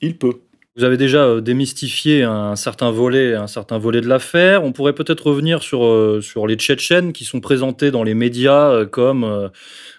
il 0.00 0.18
peut. 0.18 0.40
Vous 0.80 0.86
avez 0.86 0.96
déjà 0.96 1.24
euh, 1.24 1.40
démystifié 1.40 2.22
un 2.22 2.56
certain 2.56 2.90
volet, 2.90 3.34
un 3.34 3.46
certain 3.46 3.78
volet 3.78 4.00
de 4.00 4.08
l'affaire. 4.08 4.64
On 4.64 4.72
pourrait 4.72 4.94
peut-être 4.94 5.26
revenir 5.26 5.62
sur, 5.62 5.84
euh, 5.84 6.20
sur 6.22 6.46
les 6.46 6.56
Tchétchènes 6.56 7.12
qui 7.12 7.24
sont 7.24 7.40
présentés 7.40 7.90
dans 7.90 8.02
les 8.02 8.14
médias 8.14 8.86
comme 8.86 9.50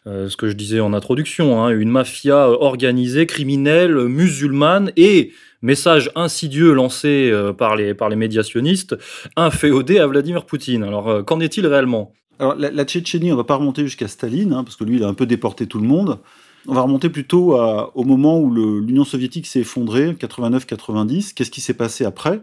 ce 0.08 0.36
que 0.36 0.50
je 0.50 0.54
disais 0.54 0.80
en 0.80 0.94
introduction, 0.94 1.64
hein, 1.64 1.70
une 1.70 1.90
mafia 1.90 2.50
organisée, 2.50 3.28
criminelle, 3.28 3.94
musulmane 3.94 4.92
et 4.98 5.32
message 5.62 6.12
insidieux 6.16 6.74
lancé 6.74 7.30
euh, 7.32 7.54
par 7.54 7.76
les, 7.76 7.94
par 7.94 8.10
les 8.10 8.16
médiationnistes, 8.16 8.98
inféodé 9.36 10.00
à 10.00 10.08
Vladimir 10.08 10.46
Poutine. 10.46 10.84
Alors, 10.84 11.10
euh, 11.10 11.24
qu'en 11.24 11.40
est-il 11.40 11.66
réellement? 11.68 12.14
Alors, 12.40 12.56
la, 12.56 12.86
Tchétchénie, 12.86 13.32
on 13.32 13.36
va 13.36 13.44
pas 13.44 13.56
remonter 13.56 13.84
jusqu'à 13.84 14.08
Staline, 14.08 14.54
hein, 14.54 14.64
parce 14.64 14.76
que 14.76 14.84
lui, 14.84 14.98
il 14.98 15.04
a 15.04 15.08
un 15.08 15.14
peu 15.14 15.28
déporté 15.28 15.68
tout 15.68 15.80
le 15.80 15.88
monde. 15.88 16.20
On 16.68 16.74
va 16.74 16.82
remonter 16.82 17.10
plutôt 17.10 17.56
au 17.56 18.04
moment 18.04 18.40
où 18.40 18.54
l'Union 18.54 19.04
soviétique 19.04 19.48
s'est 19.48 19.62
effondrée, 19.62 20.14
89-90. 20.14 21.34
Qu'est-ce 21.34 21.50
qui 21.50 21.62
s'est 21.62 21.74
passé 21.74 22.06
après? 22.06 22.42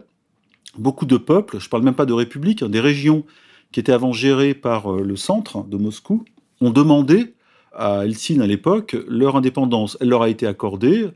Beaucoup 0.77 1.05
de 1.05 1.17
peuples, 1.17 1.59
je 1.59 1.65
ne 1.65 1.69
parle 1.69 1.83
même 1.83 1.95
pas 1.95 2.05
de 2.05 2.13
républiques, 2.13 2.61
hein, 2.61 2.69
des 2.69 2.79
régions 2.79 3.25
qui 3.71 3.79
étaient 3.79 3.91
avant 3.91 4.13
gérées 4.13 4.53
par 4.53 4.93
euh, 4.93 5.01
le 5.01 5.15
centre 5.15 5.63
de 5.63 5.77
Moscou, 5.77 6.25
ont 6.61 6.69
demandé 6.69 7.33
à 7.73 8.05
Helsinki 8.05 8.41
à 8.41 8.47
l'époque 8.47 8.95
leur 9.07 9.35
indépendance. 9.35 9.97
Elle 10.01 10.09
leur 10.09 10.21
a 10.21 10.29
été 10.29 10.45
accordée. 10.47 11.07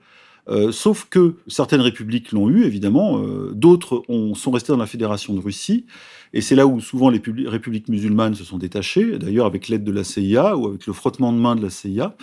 Euh, 0.50 0.72
sauf 0.72 1.07
que 1.10 1.36
certaines 1.48 1.81
républiques 1.81 2.31
l'ont 2.31 2.50
eu, 2.50 2.65
évidemment, 2.65 3.19
euh, 3.19 3.51
d'autres 3.53 4.03
sont 4.36 4.51
restées 4.51 4.74
dans 4.74 4.77
la 4.77 4.86
Fédération 4.88 5.33
de 5.33 5.39
Russie, 5.39 5.86
et 6.33 6.41
c'est 6.41 6.55
là 6.55 6.67
où 6.67 6.81
souvent 6.81 7.10
les 7.10 7.22
républiques 7.45 7.88
musulmanes 7.88 8.36
se 8.36 8.43
sont 8.43 8.57
détachées, 8.57 9.17
d'ailleurs 9.17 9.45
avec 9.45 9.69
l'aide 9.69 9.86
de 9.86 9.91
la 9.91 10.03
CIA 10.03 10.57
ou 10.57 10.67
avec 10.67 10.86
le 10.86 10.91
frottement 10.91 11.31
de 11.31 11.38
main 11.38 11.55
de 11.55 11.62
la 11.62 11.69
CIA. 11.69 12.15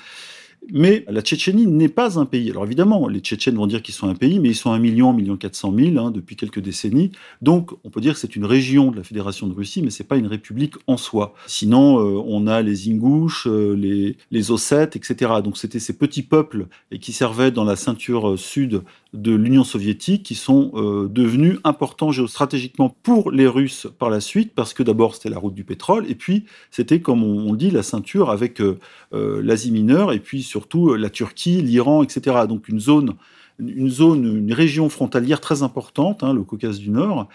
Mais 0.73 1.05
la 1.09 1.23
Tchétchénie 1.23 1.67
n'est 1.67 1.89
pas 1.89 2.19
un 2.19 2.27
pays. 2.27 2.51
Alors 2.51 2.65
évidemment, 2.65 3.09
les 3.09 3.21
Tchétchènes 3.21 3.57
vont 3.57 3.67
dire 3.67 3.83
qu'ils 3.83 3.95
sont 3.95 4.09
un 4.09 4.15
pays, 4.15 4.39
mais 4.39 4.51
ils 4.51 4.57
sont 4.57 4.71
un 4.71 4.79
million, 4.79 5.11
un 5.11 5.15
million 5.15 5.37
quatre 5.37 5.57
cent 5.57 5.73
mille 5.73 5.99
hein, 5.99 6.11
depuis 6.11 6.37
quelques 6.37 6.61
décennies. 6.61 7.13
Donc 7.43 7.73
on 7.83 7.91
peut 7.91 8.01
dire 8.01 8.15
que 8.15 8.21
c'est 8.21 8.37
une 8.37 8.45
région 8.45 8.91
de 8.91 8.97
la 8.97 9.03
Fédération 9.03 9.47
de 9.47 9.55
Russie, 9.55 9.83
mais 9.83 9.91
c'est 9.91 10.05
pas 10.05 10.17
une 10.17 10.27
république 10.27 10.75
en 10.87 10.97
soi. 10.97 11.35
Sinon, 11.47 11.99
euh, 11.99 12.23
on 12.27 12.47
a 12.47 12.63
les 12.63 12.91
Ingouches, 12.91 13.47
euh, 13.47 13.75
les, 13.75 14.17
les 14.31 14.51
Ossètes, 14.51 14.97
etc. 14.97 15.33
Donc 15.43 15.57
c'était 15.57 15.81
ces 15.81 15.95
petits 15.97 16.23
peuples 16.23 16.67
et 16.91 16.99
qui 16.99 17.13
servaient 17.13 17.51
dans 17.51 17.65
la 17.65 17.77
ceinture 17.77 18.31
euh, 18.31 18.37
sud 18.37 18.83
de 19.13 19.35
l'Union 19.35 19.65
soviétique 19.65 20.23
qui 20.23 20.35
sont 20.35 20.71
devenus 21.11 21.59
importants 21.65 22.13
géostratégiquement 22.13 22.95
pour 23.03 23.31
les 23.31 23.47
Russes 23.47 23.89
par 23.99 24.09
la 24.09 24.21
suite, 24.21 24.53
parce 24.55 24.73
que 24.73 24.83
d'abord 24.83 25.15
c'était 25.15 25.31
la 25.31 25.39
route 25.39 25.55
du 25.55 25.65
pétrole, 25.65 26.09
et 26.09 26.15
puis 26.15 26.45
c'était, 26.71 27.01
comme 27.01 27.25
on, 27.25 27.55
dit, 27.55 27.71
la 27.71 27.83
ceinture 27.83 28.31
avec 28.31 28.63
l'Asie 29.13 29.73
mineure, 29.73 30.13
et 30.13 30.21
puis 30.21 30.43
surtout 30.43 30.91
euh, 30.91 30.97
la 30.97 31.11
Turquie, 31.11 31.63
l'Iran, 31.63 32.03
etc. 32.03 32.45
Donc 32.49 32.69
une 32.69 32.81
zone, 32.81 33.15
une 33.61 33.91
zone, 33.91 34.39
une 34.39 34.53
région 34.53 34.89
frontalière 34.89 35.41
très 35.41 35.63
importante, 35.63 36.23
hein, 36.23 36.33
le 36.33 36.43
Caucase 36.43 36.79
du 36.79 36.91
Nord. 36.91 37.29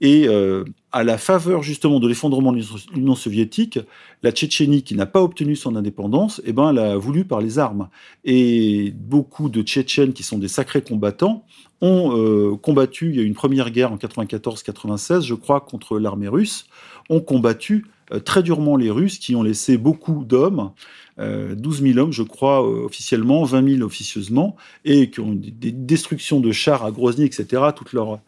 Et 0.00 0.26
euh, 0.26 0.64
à 0.92 1.04
la 1.04 1.18
faveur 1.18 1.62
justement 1.62 2.00
de 2.00 2.08
l'effondrement 2.08 2.52
de 2.52 2.60
l'Union 2.94 3.14
soviétique, 3.14 3.78
la 4.22 4.32
Tchétchénie, 4.32 4.82
qui 4.82 4.94
n'a 4.94 5.06
pas 5.06 5.22
obtenu 5.22 5.56
son 5.56 5.76
indépendance, 5.76 6.42
eh 6.44 6.52
ben, 6.52 6.70
elle 6.70 6.78
a 6.78 6.96
voulu 6.96 7.24
par 7.24 7.40
les 7.40 7.58
armes. 7.58 7.88
Et 8.24 8.92
beaucoup 8.96 9.48
de 9.48 9.62
Tchétchènes, 9.62 10.12
qui 10.12 10.22
sont 10.22 10.38
des 10.38 10.48
sacrés 10.48 10.82
combattants, 10.82 11.44
ont 11.80 12.16
euh, 12.16 12.56
combattu, 12.56 13.10
il 13.10 13.16
y 13.16 13.18
a 13.20 13.22
eu 13.22 13.26
une 13.26 13.34
première 13.34 13.70
guerre 13.70 13.92
en 13.92 13.96
94-96, 13.96 15.22
je 15.22 15.34
crois, 15.34 15.60
contre 15.60 15.98
l'armée 15.98 16.28
russe, 16.28 16.66
ont 17.08 17.20
combattu 17.20 17.86
très 18.24 18.42
durement 18.42 18.76
les 18.76 18.90
Russes, 18.90 19.18
qui 19.18 19.34
ont 19.36 19.42
laissé 19.42 19.76
beaucoup 19.76 20.24
d'hommes 20.24 20.72
12 21.16 21.22
euh, 21.22 21.92
000 21.92 21.98
hommes, 21.98 22.12
je 22.12 22.22
crois, 22.22 22.66
euh, 22.66 22.84
officiellement, 22.84 23.44
20 23.44 23.76
000 23.76 23.82
officieusement, 23.82 24.56
et 24.84 25.10
qui 25.10 25.20
ont 25.20 25.32
des 25.32 25.70
destructions 25.70 26.40
de 26.40 26.50
chars 26.50 26.84
à 26.84 26.90
Grozny, 26.90 27.24
etc. 27.24 27.62
Toute 27.74 27.92
leur, 27.92 28.18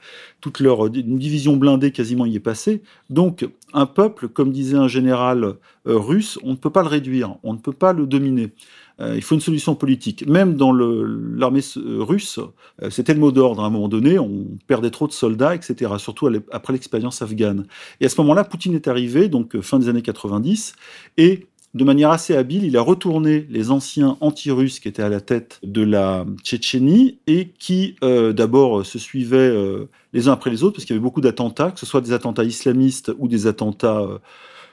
toute 0.40 0.60
leur 0.60 0.86
une 0.86 1.18
division 1.18 1.56
blindée 1.56 1.90
quasiment 1.90 2.26
y 2.26 2.36
est 2.36 2.40
passée. 2.40 2.82
Donc, 3.10 3.46
un 3.76 3.86
peuple, 3.86 4.28
comme 4.28 4.50
disait 4.50 4.76
un 4.76 4.88
général 4.88 5.44
euh, 5.44 5.54
russe, 5.86 6.38
on 6.42 6.50
ne 6.50 6.56
peut 6.56 6.70
pas 6.70 6.82
le 6.82 6.88
réduire, 6.88 7.36
on 7.44 7.52
ne 7.52 7.58
peut 7.58 7.72
pas 7.72 7.92
le 7.92 8.06
dominer. 8.06 8.52
il 9.00 9.22
faut 9.22 9.34
une 9.34 9.42
solution 9.42 9.74
politique. 9.74 10.26
Même 10.26 10.56
dans 10.56 10.72
l'armée 10.72 11.60
russe, 11.98 12.40
c'était 12.88 13.12
le 13.12 13.20
mot 13.20 13.30
d'ordre 13.30 13.62
à 13.62 13.66
un 13.66 13.70
moment 13.70 13.88
donné, 13.88 14.18
on 14.18 14.46
perdait 14.66 14.90
trop 14.90 15.06
de 15.06 15.12
soldats, 15.12 15.54
etc., 15.54 15.92
surtout 15.98 16.30
après 16.50 16.72
l'expérience 16.72 17.20
afghane. 17.20 17.66
Et 18.00 18.06
à 18.06 18.08
ce 18.08 18.18
moment-là, 18.22 18.44
Poutine 18.44 18.74
est 18.74 18.88
arrivé, 18.88 19.28
donc 19.28 19.60
fin 19.60 19.78
des 19.78 19.90
années 19.90 20.00
90, 20.00 20.74
et 21.18 21.46
de 21.76 21.84
manière 21.84 22.10
assez 22.10 22.34
habile, 22.34 22.64
il 22.64 22.74
a 22.78 22.80
retourné 22.80 23.46
les 23.50 23.70
anciens 23.70 24.16
anti-russes 24.22 24.80
qui 24.80 24.88
étaient 24.88 25.02
à 25.02 25.10
la 25.10 25.20
tête 25.20 25.60
de 25.62 25.82
la 25.82 26.24
Tchétchénie 26.42 27.18
et 27.26 27.50
qui 27.58 27.96
euh, 28.02 28.32
d'abord 28.32 28.86
se 28.86 28.98
suivaient 28.98 29.36
euh, 29.36 29.90
les 30.14 30.28
uns 30.28 30.32
après 30.32 30.48
les 30.48 30.64
autres, 30.64 30.76
parce 30.76 30.86
qu'il 30.86 30.94
y 30.94 30.96
avait 30.96 31.04
beaucoup 31.04 31.20
d'attentats, 31.20 31.70
que 31.70 31.78
ce 31.78 31.84
soit 31.84 32.00
des 32.00 32.12
attentats 32.12 32.44
islamistes 32.44 33.12
ou 33.18 33.28
des 33.28 33.46
attentats 33.46 34.00
euh, 34.00 34.18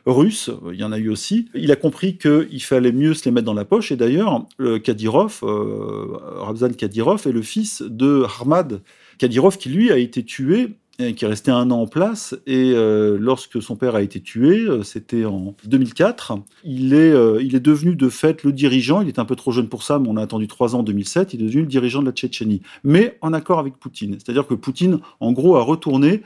russes, 0.05 0.49
il 0.71 0.79
y 0.79 0.83
en 0.85 0.93
a 0.93 0.97
eu 0.97 1.09
aussi. 1.09 1.49
Il 1.53 1.73
a 1.73 1.75
compris 1.75 2.17
qu'il 2.17 2.63
fallait 2.63 2.93
mieux 2.93 3.13
se 3.13 3.25
les 3.25 3.31
mettre 3.31 3.47
dans 3.47 3.53
la 3.53 3.65
poche, 3.65 3.91
et 3.91 3.97
d'ailleurs, 3.97 4.45
Kadyrov, 4.83 5.39
Ramzan 5.41 6.73
Kadyrov, 6.73 7.27
est 7.27 7.31
le 7.31 7.41
fils 7.41 7.81
de 7.81 8.25
Ahmad 8.41 8.81
Kadyrov, 9.17 9.57
qui 9.57 9.69
lui 9.69 9.91
a 9.91 9.97
été 9.97 10.23
tué 10.23 10.75
qui 10.97 11.25
est 11.25 11.27
resté 11.27 11.51
un 11.51 11.71
an 11.71 11.81
en 11.81 11.87
place. 11.87 12.35
Et 12.45 12.71
euh, 12.73 13.17
lorsque 13.19 13.61
son 13.61 13.75
père 13.75 13.95
a 13.95 14.01
été 14.01 14.21
tué, 14.21 14.59
euh, 14.59 14.83
c'était 14.83 15.25
en 15.25 15.55
2004, 15.65 16.33
il 16.63 16.93
est, 16.93 17.13
il 17.41 17.55
est 17.55 17.59
devenu 17.59 17.95
de 17.95 18.09
fait 18.09 18.43
le 18.43 18.51
dirigeant. 18.51 19.01
Il 19.01 19.07
est 19.07 19.19
un 19.19 19.25
peu 19.25 19.35
trop 19.35 19.51
jeune 19.51 19.67
pour 19.67 19.83
ça, 19.83 19.99
mais 19.99 20.07
on 20.09 20.17
a 20.17 20.21
attendu 20.21 20.47
trois 20.47 20.75
ans 20.75 20.79
en 20.79 20.83
2007. 20.83 21.33
Il 21.33 21.41
est 21.41 21.45
devenu 21.45 21.61
le 21.61 21.67
dirigeant 21.67 22.01
de 22.01 22.05
la 22.05 22.11
Tchétchénie, 22.11 22.61
mais 22.83 23.17
en 23.21 23.33
accord 23.33 23.59
avec 23.59 23.77
Poutine. 23.77 24.13
C'est-à-dire 24.13 24.47
que 24.47 24.53
Poutine, 24.53 24.99
en 25.19 25.31
gros, 25.31 25.55
a 25.55 25.61
retourné 25.61 26.21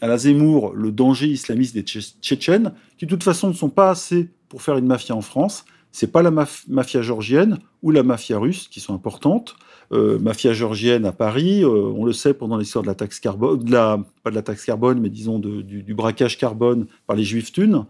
à 0.00 0.06
la 0.06 0.18
Zemmour 0.18 0.72
le 0.74 0.90
danger 0.90 1.28
islamiste 1.28 1.74
des 1.74 1.82
Tchétchènes, 1.82 2.72
qui 2.98 3.06
de 3.06 3.10
toute 3.10 3.22
façon 3.22 3.48
ne 3.48 3.52
sont 3.52 3.70
pas 3.70 3.90
assez 3.90 4.28
pour 4.48 4.62
faire 4.62 4.76
une 4.76 4.86
mafia 4.86 5.14
en 5.14 5.22
France. 5.22 5.64
C'est 5.92 6.10
pas 6.10 6.22
la 6.22 6.30
mafia 6.30 7.02
georgienne 7.02 7.58
ou 7.82 7.90
la 7.90 8.02
mafia 8.02 8.38
russe 8.38 8.68
qui 8.68 8.80
sont 8.80 8.94
importantes. 8.94 9.56
Euh, 9.92 10.18
mafia 10.18 10.54
georgienne 10.54 11.04
à 11.04 11.12
Paris. 11.12 11.62
Euh, 11.62 11.68
on 11.68 12.06
le 12.06 12.14
sait 12.14 12.32
pendant 12.32 12.56
l'histoire 12.56 12.82
de 12.82 12.88
la 12.88 12.94
taxe 12.94 13.20
carbone, 13.20 13.62
pas 13.68 14.30
de 14.30 14.34
la 14.34 14.42
taxe 14.42 14.64
carbone, 14.64 15.00
mais 15.00 15.10
disons 15.10 15.38
du, 15.38 15.94
braquage 15.94 16.38
carbone 16.38 16.86
par 17.06 17.14
les 17.14 17.24
juifs 17.24 17.52
thunes. 17.52 17.84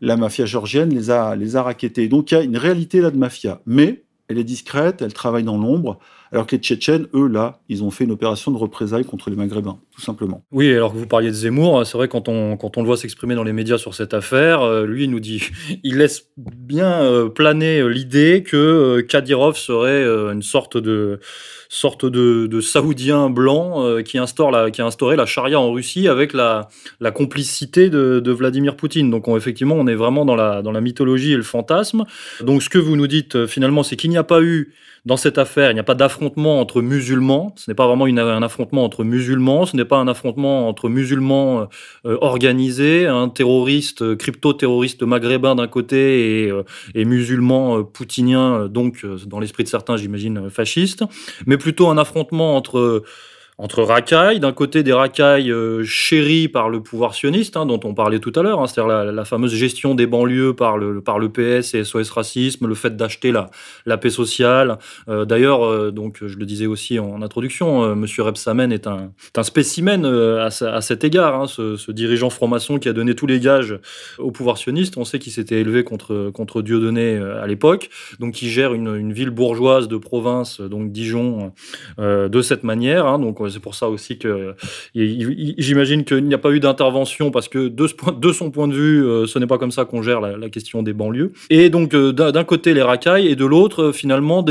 La 0.00 0.16
mafia 0.16 0.46
georgienne 0.46 0.90
les 0.90 1.10
a, 1.10 1.34
les 1.34 1.56
a 1.56 1.62
raquettés. 1.62 2.08
Donc 2.08 2.30
il 2.30 2.34
y 2.34 2.36
a 2.38 2.42
une 2.42 2.56
réalité 2.56 3.00
là 3.00 3.10
de 3.10 3.16
mafia. 3.16 3.60
Mais 3.66 4.04
elle 4.28 4.38
est 4.38 4.44
discrète, 4.44 5.02
elle 5.02 5.12
travaille 5.12 5.42
dans 5.42 5.58
l'ombre. 5.58 5.98
Alors 6.32 6.46
que 6.46 6.54
les 6.54 6.62
Tchétchènes, 6.62 7.08
eux, 7.12 7.26
là, 7.26 7.58
ils 7.68 7.82
ont 7.82 7.90
fait 7.90 8.04
une 8.04 8.12
opération 8.12 8.52
de 8.52 8.56
représailles 8.56 9.04
contre 9.04 9.30
les 9.30 9.36
Maghrébins, 9.36 9.80
tout 9.92 10.00
simplement. 10.00 10.44
Oui, 10.52 10.72
alors 10.72 10.92
que 10.92 10.98
vous 10.98 11.06
parliez 11.06 11.28
de 11.28 11.34
Zemmour, 11.34 11.84
c'est 11.84 11.98
vrai, 11.98 12.06
quand 12.06 12.28
on, 12.28 12.56
quand 12.56 12.76
on 12.76 12.82
le 12.82 12.86
voit 12.86 12.96
s'exprimer 12.96 13.34
dans 13.34 13.42
les 13.42 13.52
médias 13.52 13.78
sur 13.78 13.94
cette 13.94 14.14
affaire, 14.14 14.62
euh, 14.62 14.86
lui, 14.86 15.04
il 15.04 15.10
nous 15.10 15.18
dit, 15.18 15.42
il 15.82 15.98
laisse 15.98 16.28
bien 16.36 17.02
euh, 17.02 17.28
planer 17.28 17.80
euh, 17.80 17.88
l'idée 17.88 18.44
que 18.46 19.00
Kadyrov 19.00 19.56
serait 19.56 20.04
une 20.32 20.42
sorte 20.42 20.76
de 20.76 21.18
sorte 21.68 22.04
de, 22.04 22.60
saoudien 22.60 23.30
blanc 23.30 24.02
qui, 24.02 24.18
instaure 24.18 24.50
la, 24.50 24.70
qui 24.72 24.82
a 24.82 24.86
instauré 24.86 25.14
la 25.14 25.24
charia 25.24 25.60
en 25.60 25.70
Russie 25.70 26.08
avec 26.08 26.32
la, 26.32 26.68
la 26.98 27.12
complicité 27.12 27.90
de, 27.90 28.30
Vladimir 28.30 28.76
Poutine. 28.76 29.10
Donc 29.10 29.28
on, 29.28 29.36
effectivement, 29.36 29.76
on 29.76 29.86
est 29.86 29.94
vraiment 29.94 30.24
dans 30.24 30.36
la, 30.36 30.62
dans 30.62 30.72
la 30.72 30.80
mythologie 30.80 31.32
et 31.32 31.36
le 31.36 31.42
fantasme. 31.42 32.04
Donc 32.40 32.62
ce 32.62 32.68
que 32.68 32.78
vous 32.78 32.96
nous 32.96 33.06
dites 33.06 33.46
finalement, 33.46 33.82
c'est 33.82 33.96
qu'il 33.96 34.10
n'y 34.10 34.16
a 34.16 34.24
pas 34.24 34.42
eu 34.42 34.74
dans 35.06 35.16
cette 35.16 35.38
affaire, 35.38 35.70
il 35.70 35.74
n'y 35.74 35.80
a 35.80 35.84
pas 35.84 35.94
d'affrontement 35.94 36.60
entre 36.60 36.82
musulmans. 36.82 37.54
Ce 37.56 37.70
n'est 37.70 37.74
pas 37.74 37.86
vraiment 37.86 38.04
un 38.04 38.42
affrontement 38.42 38.84
entre 38.84 39.04
musulmans. 39.04 39.64
Ce 39.64 39.76
n'est 39.76 39.84
pas 39.84 39.96
un 39.96 40.08
affrontement 40.08 40.68
entre 40.68 40.88
musulmans 40.88 41.68
euh, 42.04 42.18
organisés, 42.20 43.06
un 43.06 43.28
terroriste, 43.28 44.02
euh, 44.02 44.16
crypto-terroriste 44.16 45.02
maghrébin 45.02 45.54
d'un 45.54 45.68
côté 45.68 46.44
et, 46.44 46.50
euh, 46.50 46.64
et 46.94 47.04
musulmans 47.04 47.82
poutiniens, 47.82 48.66
donc 48.68 49.06
dans 49.26 49.40
l'esprit 49.40 49.64
de 49.64 49.68
certains, 49.68 49.96
j'imagine, 49.96 50.50
fascistes, 50.50 51.04
mais 51.46 51.56
plutôt 51.56 51.88
un 51.88 51.98
affrontement 51.98 52.56
entre 52.56 53.02
entre 53.60 53.82
racailles, 53.82 54.40
d'un 54.40 54.52
côté 54.52 54.82
des 54.82 54.94
racailles 54.94 55.52
euh, 55.52 55.84
chéries 55.84 56.48
par 56.48 56.70
le 56.70 56.82
pouvoir 56.82 57.14
sioniste, 57.14 57.58
hein, 57.58 57.66
dont 57.66 57.80
on 57.84 57.92
parlait 57.92 58.18
tout 58.18 58.32
à 58.34 58.42
l'heure, 58.42 58.62
hein, 58.62 58.66
c'est-à-dire 58.66 59.12
la, 59.12 59.24
fameuse 59.26 59.54
gestion 59.54 59.94
des 59.94 60.06
banlieues 60.06 60.54
par 60.54 60.78
le, 60.78 61.02
par 61.02 61.18
le 61.18 61.28
PS 61.28 61.74
et 61.74 61.84
SOS 61.84 62.08
Racisme, 62.08 62.66
le 62.66 62.74
fait 62.74 62.96
d'acheter 62.96 63.32
la, 63.32 63.50
la 63.84 63.98
paix 63.98 64.08
sociale. 64.08 64.78
Euh, 65.10 65.26
d'ailleurs, 65.26 65.62
euh, 65.62 65.90
donc 65.90 66.20
je 66.26 66.38
le 66.38 66.46
disais 66.46 66.64
aussi 66.64 66.98
en 66.98 67.20
introduction, 67.20 67.94
Monsieur 67.94 68.22
Rebsamen 68.22 68.72
est 68.72 68.86
un, 68.86 69.12
un 69.36 69.42
spécimen 69.42 70.06
à, 70.06 70.46
à, 70.46 70.80
cet 70.80 71.04
égard, 71.04 71.38
hein, 71.38 71.46
ce, 71.46 71.90
dirigeant 71.92 72.30
franc-maçon 72.30 72.78
qui 72.78 72.88
a 72.88 72.94
donné 72.94 73.14
tous 73.14 73.26
les 73.26 73.40
gages 73.40 73.78
au 74.18 74.30
pouvoir 74.30 74.56
sioniste. 74.56 74.96
On 74.96 75.04
sait 75.04 75.18
qu'il 75.18 75.32
s'était 75.32 75.60
élevé 75.60 75.84
contre, 75.84 76.30
contre 76.30 76.62
Dieudonné 76.62 77.18
à 77.18 77.46
l'époque, 77.46 77.90
donc 78.20 78.32
qui 78.32 78.48
gère 78.48 78.72
une, 78.72 78.96
une, 78.96 79.12
ville 79.12 79.30
bourgeoise 79.30 79.86
de 79.86 79.98
province, 79.98 80.62
donc 80.62 80.92
Dijon, 80.92 81.52
de 81.98 82.42
cette 82.42 82.64
manière. 82.64 83.18
Donc 83.18 83.40
c'est 83.50 83.60
pour 83.60 83.74
ça 83.74 83.88
aussi 83.88 84.18
que 84.18 84.54
j'imagine 84.94 86.04
qu'il 86.04 86.24
n'y 86.24 86.34
a 86.34 86.38
pas 86.38 86.50
eu 86.50 86.60
d'intervention 86.60 87.30
parce 87.30 87.48
que 87.48 87.68
de, 87.68 88.32
son 88.32 88.50
point 88.50 88.68
de 88.68 88.74
vue, 88.74 89.04
euh, 89.04 89.26
ce 89.26 89.38
n'est 89.38 89.46
pas 89.46 89.58
comme 89.58 89.70
ça 89.70 89.84
qu'on 89.84 90.02
gère 90.02 90.20
la, 90.20 90.50
question 90.50 90.82
des 90.82 90.92
banlieues. 90.92 91.32
Et 91.48 91.70
donc 91.70 91.94
euh, 91.94 92.12
d'un 92.12 92.44
côté 92.44 92.74
les 92.74 92.82
racailles 92.82 93.28
et 93.28 93.36
de 93.36 93.44
l'autre 93.44 93.84
euh, 93.84 93.92
finalement 93.92 94.44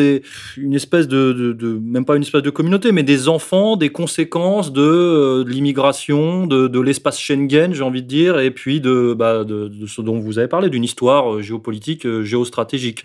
une 0.58 0.74
espèce 0.74 1.08
de, 1.08 1.80
même 1.84 2.06
pas 2.06 2.16
une 2.16 2.22
espèce 2.22 2.44
de 2.44 2.50
communauté, 2.50 2.92
mais 2.92 3.04
des 3.04 3.28
enfants, 3.28 3.76
des 3.76 3.90
conséquences 3.90 4.72
de, 4.72 5.44
l'immigration, 5.48 6.48
de, 6.48 6.80
l'espace 6.80 7.20
Schengen, 7.20 7.74
j'ai 7.74 7.84
envie 7.84 8.02
de 8.02 8.08
dire, 8.08 8.40
et 8.40 8.52
puis 8.52 8.80
de, 8.80 9.14
bah, 9.18 9.46
ce 9.88 10.02
dont 10.02 10.20
vous 10.20 10.40
avez 10.40 10.48
parlé, 10.48 10.70
d'une 10.70 10.84
histoire 10.84 11.42
géopolitique, 11.42 12.08
géostratégique. 12.22 13.04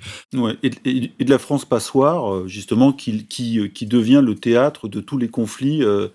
Et, 0.62 1.24
de 1.24 1.30
la 1.30 1.38
France 1.38 1.64
passoire, 1.64 2.46
justement, 2.46 2.92
qui 2.92 3.86
devient 3.86 4.22
le 4.24 4.34
théâtre 4.34 4.88
de 4.88 5.00
tous 5.00 5.18
les 5.18 5.28
conflits 5.28 5.82
euh, 5.84 6.08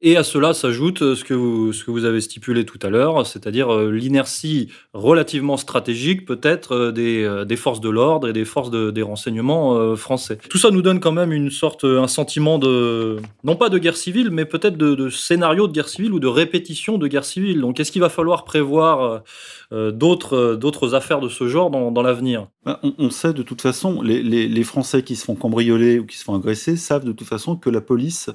Et 0.00 0.16
à 0.16 0.24
cela 0.24 0.52
s'ajoute 0.52 1.02
euh, 1.02 1.14
ce 1.14 1.24
que 1.24 1.34
vous, 1.34 1.72
ce 1.72 1.84
que 1.84 1.90
vous 1.90 2.04
avez 2.04 2.20
stipulé 2.20 2.64
tout 2.64 2.78
à 2.82 2.90
l'heure, 2.90 3.26
c'est-à-dire 3.26 3.72
euh, 3.72 3.90
l'inertie 3.90 4.68
relativement 4.92 5.56
stratégique 5.56 6.24
peut-être 6.26 6.90
des, 6.90 7.44
des, 7.46 7.56
forces 7.56 7.80
de 7.80 7.88
l'ordre 7.88 8.28
et 8.28 8.32
des 8.32 8.44
forces 8.44 8.70
de, 8.70 8.90
des 8.90 9.02
renseignements 9.02 9.96
français. 9.96 10.38
Tout 10.48 10.58
ça 10.58 10.70
nous 10.70 10.82
donne 10.82 11.00
quand 11.00 11.12
même 11.12 11.32
une 11.32 11.50
sorte, 11.50 11.84
un 11.84 12.08
sentiment 12.08 12.58
de, 12.58 13.18
non 13.44 13.56
pas 13.56 13.68
de 13.68 13.78
guerre 13.78 13.96
civile, 13.96 14.30
mais 14.30 14.44
peut-être 14.44 14.76
de, 14.76 15.08
scénario 15.08 15.66
de 15.66 15.72
guerre 15.72 15.88
civile 15.88 16.12
ou 16.12 16.20
de 16.20 16.26
répétition 16.26 16.98
de 16.98 17.06
guerre 17.06 17.24
civile. 17.24 17.60
Donc 17.60 17.80
est-ce 17.80 17.92
qu'il 17.92 18.02
va 18.02 18.08
falloir 18.08 18.44
prévoir 18.44 19.22
d'autres, 19.70 20.56
d'autres 20.56 20.94
affaires 20.94 21.20
de 21.20 21.28
ce 21.28 21.48
genre 21.48 21.70
dans, 21.70 21.90
dans 21.90 22.02
l'avenir? 22.02 22.48
Ben, 22.64 22.78
on, 22.82 22.94
on, 22.98 23.10
sait 23.10 23.32
de 23.32 23.42
toute 23.42 23.62
façon, 23.62 24.02
les, 24.02 24.22
les, 24.22 24.48
les 24.48 24.64
Français 24.64 25.02
qui 25.02 25.16
se 25.16 25.24
font 25.24 25.34
cambrioler 25.34 25.98
ou 25.98 26.06
qui 26.06 26.16
se 26.16 26.24
font 26.24 26.34
agresser 26.34 26.76
savent 26.76 27.04
de 27.04 27.12
toute 27.12 27.26
façon 27.26 27.56
que 27.56 27.70
la 27.70 27.80
police 27.80 28.30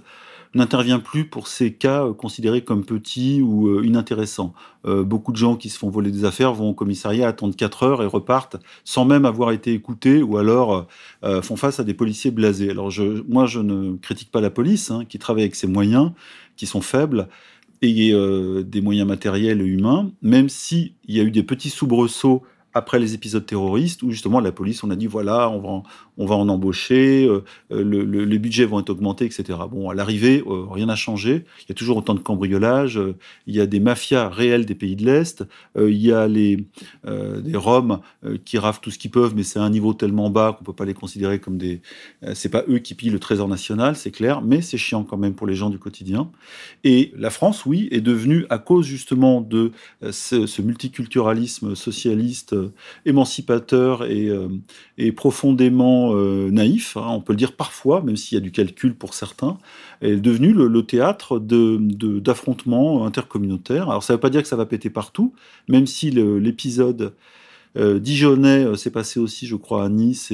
n'intervient 0.55 0.99
plus 0.99 1.25
pour 1.25 1.47
ces 1.47 1.73
cas 1.73 2.05
euh, 2.05 2.13
considérés 2.13 2.63
comme 2.63 2.86
petits 2.86 3.41
ou 3.41 3.67
euh, 3.67 3.86
inintéressants. 3.86 4.53
Euh, 4.86 5.03
beaucoup 5.03 5.31
de 5.31 5.38
gens 5.38 5.55
qui 5.55 5.69
se 5.69 5.77
font 5.77 5.89
voler 5.89 6.12
des 6.12 6.25
affaires 6.25 6.53
vont 6.53 6.69
au 6.69 6.73
commissariat, 6.73 7.27
attendent 7.27 7.55
4 7.55 7.83
heures 7.83 8.03
et 8.03 8.05
repartent 8.05 8.57
sans 8.83 9.05
même 9.05 9.25
avoir 9.25 9.51
été 9.51 9.73
écoutés 9.73 10.21
ou 10.21 10.38
alors 10.38 10.88
font 11.41 11.55
face 11.55 11.79
à 11.79 11.83
des 11.83 11.93
policiers 11.93 12.31
blasés. 12.31 12.69
Alors 12.69 12.91
moi, 13.27 13.45
je 13.45 13.60
ne 13.60 13.97
critique 13.97 14.31
pas 14.31 14.41
la 14.41 14.49
police 14.49 14.91
hein, 14.91 15.03
qui 15.07 15.19
travaille 15.19 15.43
avec 15.43 15.55
ses 15.55 15.67
moyens 15.67 16.12
qui 16.55 16.65
sont 16.65 16.81
faibles 16.81 17.27
et 17.81 18.13
des 18.63 18.81
moyens 18.81 19.07
matériels 19.07 19.62
et 19.62 19.65
humains, 19.65 20.12
même 20.21 20.49
s'il 20.49 20.93
y 21.07 21.19
a 21.19 21.23
eu 21.23 21.31
des 21.31 21.43
petits 21.43 21.69
soubresauts 21.69 22.43
après 22.77 22.99
les 22.99 23.13
épisodes 23.13 23.45
terroristes, 23.45 24.03
où 24.03 24.11
justement 24.11 24.39
la 24.39 24.51
police, 24.51 24.83
on 24.83 24.89
a 24.89 24.95
dit 24.95 25.07
voilà, 25.07 25.49
on 25.49 25.59
va 25.59 25.69
en, 25.69 25.83
on 26.17 26.25
va 26.25 26.35
en 26.35 26.49
embaucher, 26.49 27.27
euh, 27.27 27.43
le, 27.69 28.03
les 28.03 28.39
budgets 28.39 28.65
vont 28.65 28.79
être 28.79 28.89
augmentés, 28.89 29.25
etc. 29.25 29.59
Bon, 29.69 29.89
à 29.89 29.95
l'arrivée, 29.95 30.43
euh, 30.47 30.65
rien 30.69 30.87
n'a 30.87 30.95
changé. 30.95 31.45
Il 31.61 31.69
y 31.69 31.71
a 31.71 31.75
toujours 31.75 31.97
autant 31.97 32.15
de 32.15 32.19
cambriolages. 32.19 32.97
Euh, 32.97 33.15
il 33.45 33.55
y 33.55 33.61
a 33.61 33.65
des 33.65 33.79
mafias 33.79 34.29
réelles 34.29 34.65
des 34.65 34.75
pays 34.75 34.95
de 34.95 35.05
l'Est. 35.05 35.43
il 35.77 35.97
y 35.97 36.11
a 36.11 36.27
les 36.27 36.65
des 37.05 37.57
Roms 37.57 37.99
qui 38.45 38.57
raflent 38.57 38.81
tout 38.81 38.91
ce 38.91 38.97
qu'ils 38.97 39.11
peuvent, 39.11 39.33
mais 39.35 39.43
c'est 39.43 39.59
à 39.59 39.63
un 39.63 39.69
niveau 39.69 39.93
tellement 39.93 40.29
bas 40.29 40.55
qu'on 40.57 40.63
peut 40.63 40.73
pas 40.73 40.85
les 40.85 40.93
considérer 40.93 41.39
comme 41.39 41.57
des. 41.57 41.81
c'est 42.33 42.49
pas 42.49 42.63
eux 42.67 42.79
qui 42.79 42.95
pillent 42.95 43.09
le 43.09 43.19
trésor 43.19 43.47
national, 43.47 43.95
c'est 43.95 44.11
clair, 44.11 44.41
mais 44.41 44.61
c'est 44.61 44.77
chiant 44.77 45.03
quand 45.03 45.17
même 45.17 45.33
pour 45.33 45.47
les 45.47 45.55
gens 45.55 45.69
du 45.69 45.79
quotidien. 45.79 46.29
Et 46.83 47.13
la 47.17 47.29
France, 47.29 47.65
oui, 47.65 47.87
est 47.91 48.01
devenue 48.01 48.45
à 48.49 48.57
cause 48.57 48.85
justement 48.85 49.41
de 49.41 49.71
ce 50.11 50.61
multiculturalisme 50.61 51.75
socialiste, 51.75 52.55
émancipateur 53.06 54.06
et, 54.06 54.30
et 54.97 55.12
profondément 55.12 56.15
euh, 56.15 56.49
naïf, 56.49 56.97
hein, 56.97 57.08
on 57.10 57.21
peut 57.21 57.34
le 57.34 57.38
dire 57.38 57.53
parfois, 57.53 58.01
même 58.01 58.17
s'il 58.17 58.36
y 58.38 58.41
a 58.41 58.41
du 58.41 58.51
calcul 58.51 58.95
pour 58.95 59.13
certains, 59.13 59.58
est 60.01 60.15
devenu 60.15 60.53
le, 60.53 60.82
théâtre 60.84 61.39
d'affrontements 61.39 63.06
intercommunautaires. 63.06 63.89
Alors 63.89 64.03
ça 64.03 64.13
ne 64.13 64.17
veut 64.17 64.21
pas 64.21 64.30
dire 64.30 64.41
que 64.41 64.47
ça 64.47 64.56
va 64.56 64.65
péter 64.65 64.89
partout, 64.89 65.34
même 65.67 65.88
si 65.88 66.12
l'épisode 66.12 67.13
euh, 67.77 67.99
euh, 67.99 68.75
s'est 68.75 68.91
passé 68.91 69.19
aussi, 69.19 69.45
je 69.45 69.56
crois, 69.56 69.86
à 69.86 69.89
Nice 69.89 70.32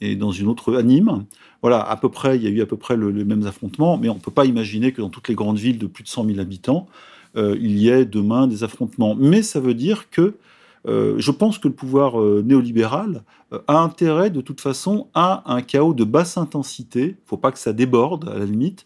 et, 0.00 0.16
dans 0.16 0.32
une 0.32 0.48
autre, 0.48 0.74
à 0.76 0.82
Nîmes. 0.82 1.24
Voilà, 1.62 1.80
à 1.80 1.96
peu 1.96 2.08
près, 2.08 2.36
il 2.36 2.42
y 2.42 2.46
a 2.46 2.50
eu 2.50 2.60
à 2.60 2.66
peu 2.66 2.76
près 2.76 2.96
le, 2.96 3.10
les 3.10 3.24
mêmes 3.24 3.46
affrontements, 3.46 3.98
mais 3.98 4.08
on 4.08 4.14
ne 4.14 4.20
peut 4.20 4.30
pas 4.30 4.44
imaginer 4.44 4.92
que 4.92 5.00
dans 5.00 5.10
toutes 5.10 5.28
les 5.28 5.34
grandes 5.34 5.58
villes 5.58 5.78
de 5.78 5.86
plus 5.86 6.04
de 6.04 6.08
100 6.08 6.26
000 6.26 6.38
habitants, 6.40 6.86
il 7.36 7.78
y 7.78 7.88
ait 7.88 8.04
demain 8.04 8.46
des 8.46 8.62
affrontements. 8.62 9.16
Mais 9.16 9.42
ça 9.42 9.58
veut 9.58 9.74
dire 9.74 10.08
que 10.08 10.34
euh, 10.86 11.14
je 11.18 11.30
pense 11.30 11.58
que 11.58 11.68
le 11.68 11.74
pouvoir 11.74 12.20
euh, 12.20 12.42
néolibéral 12.44 13.22
euh, 13.52 13.60
a 13.66 13.78
intérêt 13.78 14.30
de 14.30 14.40
toute 14.40 14.60
façon 14.60 15.08
à 15.14 15.42
un 15.52 15.62
chaos 15.62 15.94
de 15.94 16.04
basse 16.04 16.36
intensité, 16.36 17.16
il 17.18 17.26
faut 17.26 17.36
pas 17.36 17.52
que 17.52 17.58
ça 17.58 17.72
déborde 17.72 18.28
à 18.28 18.38
la 18.38 18.44
limite, 18.44 18.84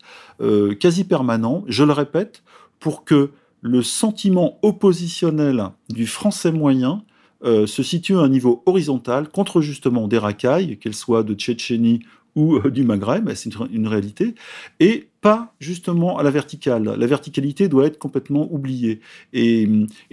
quasi 0.79 1.05
permanent, 1.05 1.65
je 1.67 1.83
le 1.83 1.93
répète, 1.93 2.43
pour 2.79 3.05
que 3.05 3.31
le 3.61 3.83
sentiment 3.83 4.59
oppositionnel 4.63 5.71
du 5.89 6.07
français 6.07 6.53
moyen 6.53 7.03
se 7.45 7.83
situe 7.83 8.17
à 8.17 8.21
un 8.21 8.29
niveau 8.29 8.63
horizontal 8.67 9.29
contre 9.29 9.61
justement 9.61 10.07
des 10.07 10.19
racailles, 10.19 10.79
qu'elles 10.79 10.95
soient 10.95 11.25
de 11.25 11.35
Tchétchénie 11.35 12.01
ou 12.37 12.61
du 12.71 12.85
Maghreb, 12.85 13.29
c'est 13.35 13.53
une, 13.73 13.89
réalité, 13.89 14.37
et 14.79 15.09
pas 15.21 15.53
justement 15.59 16.19
à 16.19 16.23
la 16.23 16.31
verticale. 16.31 16.85
La 16.85 17.07
verticalité 17.07 17.69
doit 17.69 17.87
être 17.87 17.99
complètement 17.99 18.47
oubliée. 18.53 19.01
Et 19.33 19.67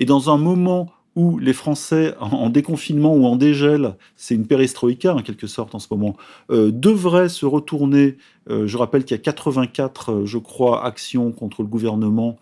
dans 0.07 0.33
un 0.33 0.37
moment 0.37 0.91
où 1.15 1.37
les 1.37 1.53
Français, 1.53 2.13
en, 2.19 2.49
déconfinement 2.49 3.15
ou 3.15 3.25
en 3.25 3.35
dégel, 3.37 3.95
c'est 4.15 4.35
une 4.35 4.47
perestroïka 4.47 5.15
en 5.15 5.21
quelque 5.21 5.47
sorte 5.47 5.73
en 5.73 5.79
ce 5.79 5.87
moment, 5.91 6.17
euh, 6.51 6.71
devraient 6.71 7.29
se 7.29 7.45
retourner. 7.45 8.17
Euh, 8.49 8.67
je 8.67 8.77
rappelle 8.77 9.05
qu'il 9.05 9.15
y 9.15 9.19
a 9.19 9.23
84, 9.23 10.11
euh, 10.11 10.25
je 10.25 10.37
crois, 10.37 10.85
actions 10.85 11.31
contre 11.31 11.61
le 11.61 11.67
gouvernement 11.67 12.37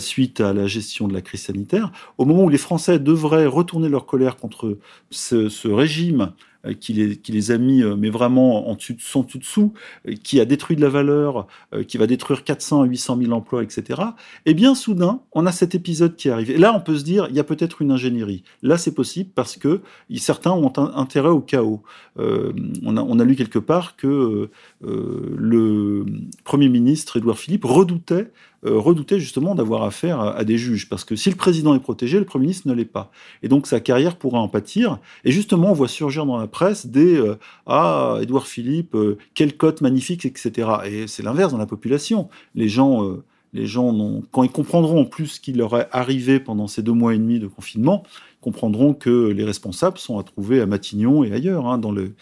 suite 0.00 0.40
à 0.40 0.52
la 0.52 0.66
gestion 0.66 1.06
de 1.06 1.14
la 1.14 1.20
crise 1.20 1.42
sanitaire. 1.42 1.92
Au 2.18 2.24
moment 2.24 2.42
où 2.44 2.48
les 2.48 2.58
Français 2.58 2.98
devraient 2.98 3.46
retourner 3.46 3.88
leur 3.88 4.04
colère 4.04 4.36
contre 4.36 4.78
ce 5.10 5.68
régime 5.68 6.32
qui 6.74 6.92
les, 6.92 7.16
qui 7.16 7.32
les 7.32 7.50
a 7.50 7.58
mis, 7.58 7.82
euh, 7.82 7.96
mais 7.96 8.10
vraiment 8.10 8.68
en 8.68 8.74
dessous, 8.74 9.72
euh, 10.06 10.14
qui 10.22 10.40
a 10.40 10.44
détruit 10.44 10.76
de 10.76 10.80
la 10.82 10.88
valeur, 10.88 11.46
qui 11.86 11.98
va 11.98 12.06
détruire 12.06 12.44
400 12.44 12.82
à 12.82 12.84
800 12.84 13.18
000 13.22 13.32
emplois, 13.32 13.62
etc. 13.62 14.00
Et 14.46 14.54
bien 14.54 14.74
soudain, 14.74 15.20
on 15.32 15.46
a 15.46 15.52
cet 15.52 15.74
épisode 15.74 16.16
qui 16.16 16.30
arrive. 16.30 16.50
Et 16.50 16.58
là, 16.58 16.74
on 16.74 16.80
peut 16.80 16.96
se 16.96 17.04
dire, 17.04 17.26
il 17.30 17.36
y 17.36 17.40
a 17.40 17.44
peut-être 17.44 17.82
une 17.82 17.90
ingénierie. 17.90 18.42
Là, 18.62 18.78
c'est 18.78 18.94
possible 18.94 19.30
parce 19.34 19.56
que 19.56 19.80
certains 20.16 20.52
ont 20.52 20.72
intérêt 20.94 21.28
au 21.28 21.40
chaos. 21.40 21.82
on, 22.16 23.18
a, 23.20 23.24
lu 23.24 23.36
quelque 23.36 23.58
part 23.58 23.96
que 23.96 24.50
le 24.82 26.06
Premier 26.44 26.68
ministre 26.68 27.16
Édouard 27.16 27.38
Philippe 27.38 27.64
redoutait 27.64 28.10
euh, 28.20 28.30
redoutait 28.62 29.18
justement 29.18 29.54
d'avoir 29.54 29.84
affaire 29.84 30.20
à, 30.20 30.44
des 30.44 30.58
juges. 30.58 30.88
Parce 30.88 31.04
que 31.04 31.16
si 31.16 31.30
le 31.30 31.36
président 31.36 31.74
est 31.74 31.80
protégé, 31.80 32.18
le 32.18 32.24
Premier 32.24 32.42
ministre 32.42 32.68
ne 32.68 32.74
l'est 32.74 32.84
pas. 32.84 33.10
Et 33.42 33.48
donc 33.48 33.66
sa 33.66 33.80
carrière 33.80 34.16
pourra 34.16 34.38
en 34.38 34.48
pâtir. 34.48 34.98
Et 35.24 35.32
justement, 35.32 35.70
on 35.70 35.74
voit 35.74 35.88
surgir 35.88 36.26
dans 36.26 36.36
la 36.36 36.46
presse 36.46 36.86
des 36.86 37.16
euh, 37.16 37.36
Ah, 37.66 38.18
Édouard 38.20 38.46
Philippe, 38.46 38.94
euh, 38.94 39.16
quelle 39.34 39.56
cote 39.56 39.80
magnifique, 39.80 40.26
etc. 40.26 40.68
Et 40.86 41.06
c'est 41.06 41.22
l'inverse 41.22 41.52
dans 41.52 41.58
la 41.58 41.66
population. 41.66 42.28
Les 42.54 42.68
gens. 42.68 43.18
les 43.52 43.66
gens, 43.66 44.22
quand 44.30 44.42
ils 44.42 44.50
comprendront 44.50 45.00
en 45.00 45.04
plus 45.04 45.26
ce 45.26 45.40
qui 45.40 45.52
leur 45.52 45.76
est 45.76 45.88
arrivé 45.90 46.38
pendant 46.38 46.66
ces 46.66 46.82
deux 46.82 46.92
mois 46.92 47.14
et 47.14 47.18
demi 47.18 47.38
de 47.38 47.46
confinement, 47.46 48.04
comprendront 48.40 48.94
que 48.94 49.28
les 49.28 49.44
responsables 49.44 49.98
sont 49.98 50.18
à 50.18 50.22
trouver 50.22 50.60
à 50.60 50.66
Matignon 50.66 51.24
et 51.24 51.32
ailleurs, 51.32 51.66
hein, 51.66 51.78
dans 51.78 51.92
le 51.92 52.14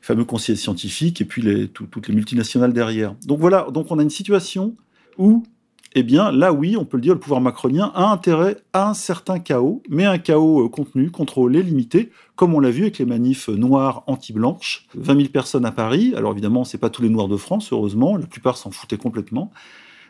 fameux 0.00 0.24
conseil 0.24 0.56
scientifique 0.56 1.20
et 1.20 1.24
puis 1.24 1.68
toutes 1.68 2.08
les 2.08 2.14
multinationales 2.14 2.72
derrière. 2.72 3.14
Donc 3.26 3.38
voilà, 3.38 3.66
donc 3.72 3.90
on 3.90 3.98
a 3.98 4.02
une 4.02 4.10
situation 4.10 4.74
où 5.18 5.42
eh 5.94 6.02
bien 6.02 6.30
là 6.30 6.52
oui, 6.52 6.76
on 6.76 6.84
peut 6.84 6.96
le 6.96 7.02
dire, 7.02 7.14
le 7.14 7.20
pouvoir 7.20 7.40
macronien 7.40 7.90
a 7.94 8.10
intérêt 8.10 8.56
à 8.72 8.88
un 8.88 8.94
certain 8.94 9.38
chaos, 9.38 9.82
mais 9.88 10.04
un 10.04 10.18
chaos 10.18 10.64
euh, 10.64 10.68
contenu, 10.68 11.10
contrôlé, 11.10 11.62
limité, 11.62 12.10
comme 12.36 12.54
on 12.54 12.60
l'a 12.60 12.70
vu 12.70 12.82
avec 12.82 12.98
les 12.98 13.04
manifs 13.04 13.48
noirs 13.48 14.04
anti-blanches, 14.06 14.86
20 14.94 15.16
000 15.16 15.28
personnes 15.28 15.64
à 15.64 15.72
Paris, 15.72 16.12
alors 16.16 16.32
évidemment 16.32 16.64
c'est 16.64 16.78
pas 16.78 16.90
tous 16.90 17.02
les 17.02 17.08
noirs 17.08 17.28
de 17.28 17.36
France, 17.36 17.72
heureusement, 17.72 18.16
la 18.16 18.26
plupart 18.26 18.56
s'en 18.56 18.70
foutaient 18.70 18.96
complètement, 18.96 19.50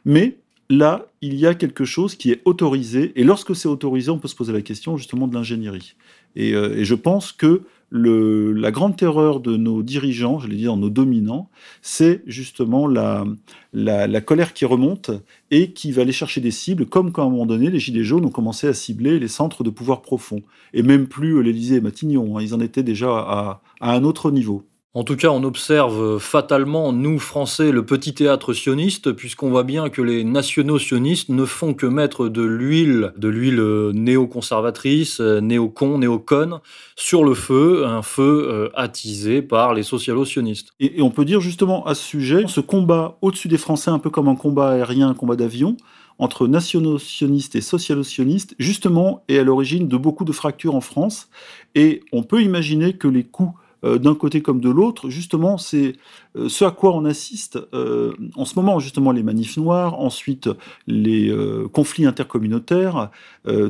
mais 0.04 0.38
là, 0.68 1.06
il 1.20 1.34
y 1.34 1.46
a 1.46 1.54
quelque 1.54 1.84
chose 1.84 2.14
qui 2.14 2.30
est 2.30 2.42
autorisé, 2.44 3.12
et 3.16 3.24
lorsque 3.24 3.56
c'est 3.56 3.68
autorisé, 3.68 4.10
on 4.10 4.18
peut 4.18 4.28
se 4.28 4.36
poser 4.36 4.52
la 4.52 4.62
question 4.62 4.96
justement 4.96 5.26
de 5.26 5.34
l'ingénierie. 5.34 5.94
Et, 6.36 6.52
euh, 6.52 6.76
et 6.76 6.84
je 6.84 6.94
pense 6.94 7.32
que 7.32 7.62
le, 7.90 8.52
la 8.52 8.70
grande 8.70 8.96
terreur 8.96 9.40
de 9.40 9.56
nos 9.56 9.82
dirigeants, 9.82 10.38
je 10.38 10.46
l'ai 10.46 10.56
dit, 10.56 10.64
nos 10.64 10.90
dominants, 10.90 11.50
c'est 11.82 12.22
justement 12.26 12.86
la, 12.86 13.24
la, 13.72 14.06
la, 14.06 14.20
colère 14.20 14.54
qui 14.54 14.64
remonte 14.64 15.10
et 15.50 15.72
qui 15.72 15.90
va 15.90 16.02
aller 16.02 16.12
chercher 16.12 16.40
des 16.40 16.52
cibles, 16.52 16.86
comme 16.86 17.10
quand 17.10 17.24
à 17.24 17.26
un 17.26 17.30
moment 17.30 17.46
donné, 17.46 17.68
les 17.68 17.80
Gilets 17.80 18.04
jaunes 18.04 18.24
ont 18.24 18.30
commencé 18.30 18.68
à 18.68 18.74
cibler 18.74 19.18
les 19.18 19.28
centres 19.28 19.64
de 19.64 19.70
pouvoir 19.70 20.02
profond. 20.02 20.42
Et 20.72 20.82
même 20.82 21.08
plus 21.08 21.42
l'Élysée 21.42 21.76
et 21.76 21.80
Matignon, 21.80 22.38
hein, 22.38 22.42
ils 22.42 22.54
en 22.54 22.60
étaient 22.60 22.84
déjà 22.84 23.10
à, 23.10 23.62
à 23.80 23.94
un 23.94 24.04
autre 24.04 24.30
niveau. 24.30 24.64
En 24.92 25.04
tout 25.04 25.14
cas, 25.14 25.28
on 25.28 25.44
observe 25.44 26.18
fatalement, 26.18 26.92
nous, 26.92 27.20
Français, 27.20 27.70
le 27.70 27.86
petit 27.86 28.12
théâtre 28.12 28.52
sioniste, 28.52 29.12
puisqu'on 29.12 29.48
voit 29.48 29.62
bien 29.62 29.88
que 29.88 30.02
les 30.02 30.24
nationaux 30.24 30.80
sionistes 30.80 31.28
ne 31.28 31.44
font 31.44 31.74
que 31.74 31.86
mettre 31.86 32.28
de 32.28 32.42
l'huile, 32.42 33.12
de 33.16 33.28
l'huile 33.28 33.62
néoconservatrice, 33.94 35.20
néocon, 35.20 35.98
néoconne, 35.98 36.58
sur 36.96 37.22
le 37.22 37.34
feu, 37.34 37.86
un 37.86 38.02
feu 38.02 38.48
euh, 38.50 38.68
attisé 38.74 39.42
par 39.42 39.74
les 39.74 39.84
socialo-sionistes. 39.84 40.72
Et, 40.80 40.98
et 40.98 41.02
on 41.02 41.10
peut 41.12 41.24
dire 41.24 41.40
justement 41.40 41.86
à 41.86 41.94
ce 41.94 42.02
sujet, 42.02 42.46
ce 42.48 42.60
combat 42.60 43.16
au-dessus 43.22 43.46
des 43.46 43.58
Français, 43.58 43.92
un 43.92 44.00
peu 44.00 44.10
comme 44.10 44.26
un 44.26 44.34
combat 44.34 44.70
aérien, 44.70 45.10
un 45.10 45.14
combat 45.14 45.36
d'avion, 45.36 45.76
entre 46.18 46.48
nationaux-sionistes 46.48 47.54
et 47.54 47.60
socialo-sionistes, 47.60 48.56
justement, 48.58 49.22
est 49.28 49.38
à 49.38 49.44
l'origine 49.44 49.86
de 49.86 49.96
beaucoup 49.96 50.24
de 50.24 50.32
fractures 50.32 50.74
en 50.74 50.80
France. 50.80 51.28
Et 51.76 52.02
on 52.10 52.24
peut 52.24 52.42
imaginer 52.42 52.94
que 52.94 53.06
les 53.06 53.22
coups 53.22 53.54
euh, 53.84 53.98
d'un 53.98 54.14
côté 54.14 54.42
comme 54.42 54.60
de 54.60 54.70
l'autre, 54.70 55.08
justement, 55.10 55.58
c'est 55.58 55.94
euh, 56.36 56.48
ce 56.48 56.64
à 56.64 56.70
quoi 56.70 56.94
on 56.94 57.04
assiste 57.04 57.58
euh, 57.74 58.12
en 58.36 58.44
ce 58.44 58.54
moment, 58.56 58.78
justement, 58.78 59.12
les 59.12 59.22
manifs 59.22 59.56
noirs, 59.56 59.98
ensuite 59.98 60.48
les 60.86 61.34
conflits 61.72 62.06
intercommunautaires, 62.06 63.10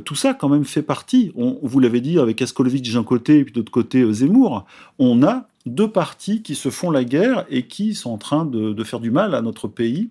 tout 0.05 0.15
ça 0.15 0.35
quand 0.35 0.49
même 0.49 0.65
fait 0.65 0.83
partie. 0.83 1.33
Vous 1.35 1.81
l'avez 1.81 2.01
dit 2.01 2.19
avec 2.19 2.41
Askolovitch 2.43 2.93
d'un 2.93 3.05
côté 3.05 3.39
et 3.39 3.45
puis 3.45 3.53
d'autre 3.53 3.71
côté 3.71 4.11
Zemmour, 4.13 4.67
on 4.99 5.23
a 5.23 5.49
deux 5.67 5.89
partis 5.89 6.43
qui 6.43 6.55
se 6.55 6.71
font 6.71 6.91
la 6.91 7.05
guerre 7.05 7.45
et 7.51 7.67
qui 7.67 7.95
sont 7.95 8.11
en 8.11 8.19
train 8.19 8.45
de 8.45 8.85
faire 8.85 9.01
du 9.01 9.11
mal 9.11 9.35
à 9.35 9.43
notre 9.43 9.69
pays 9.69 10.11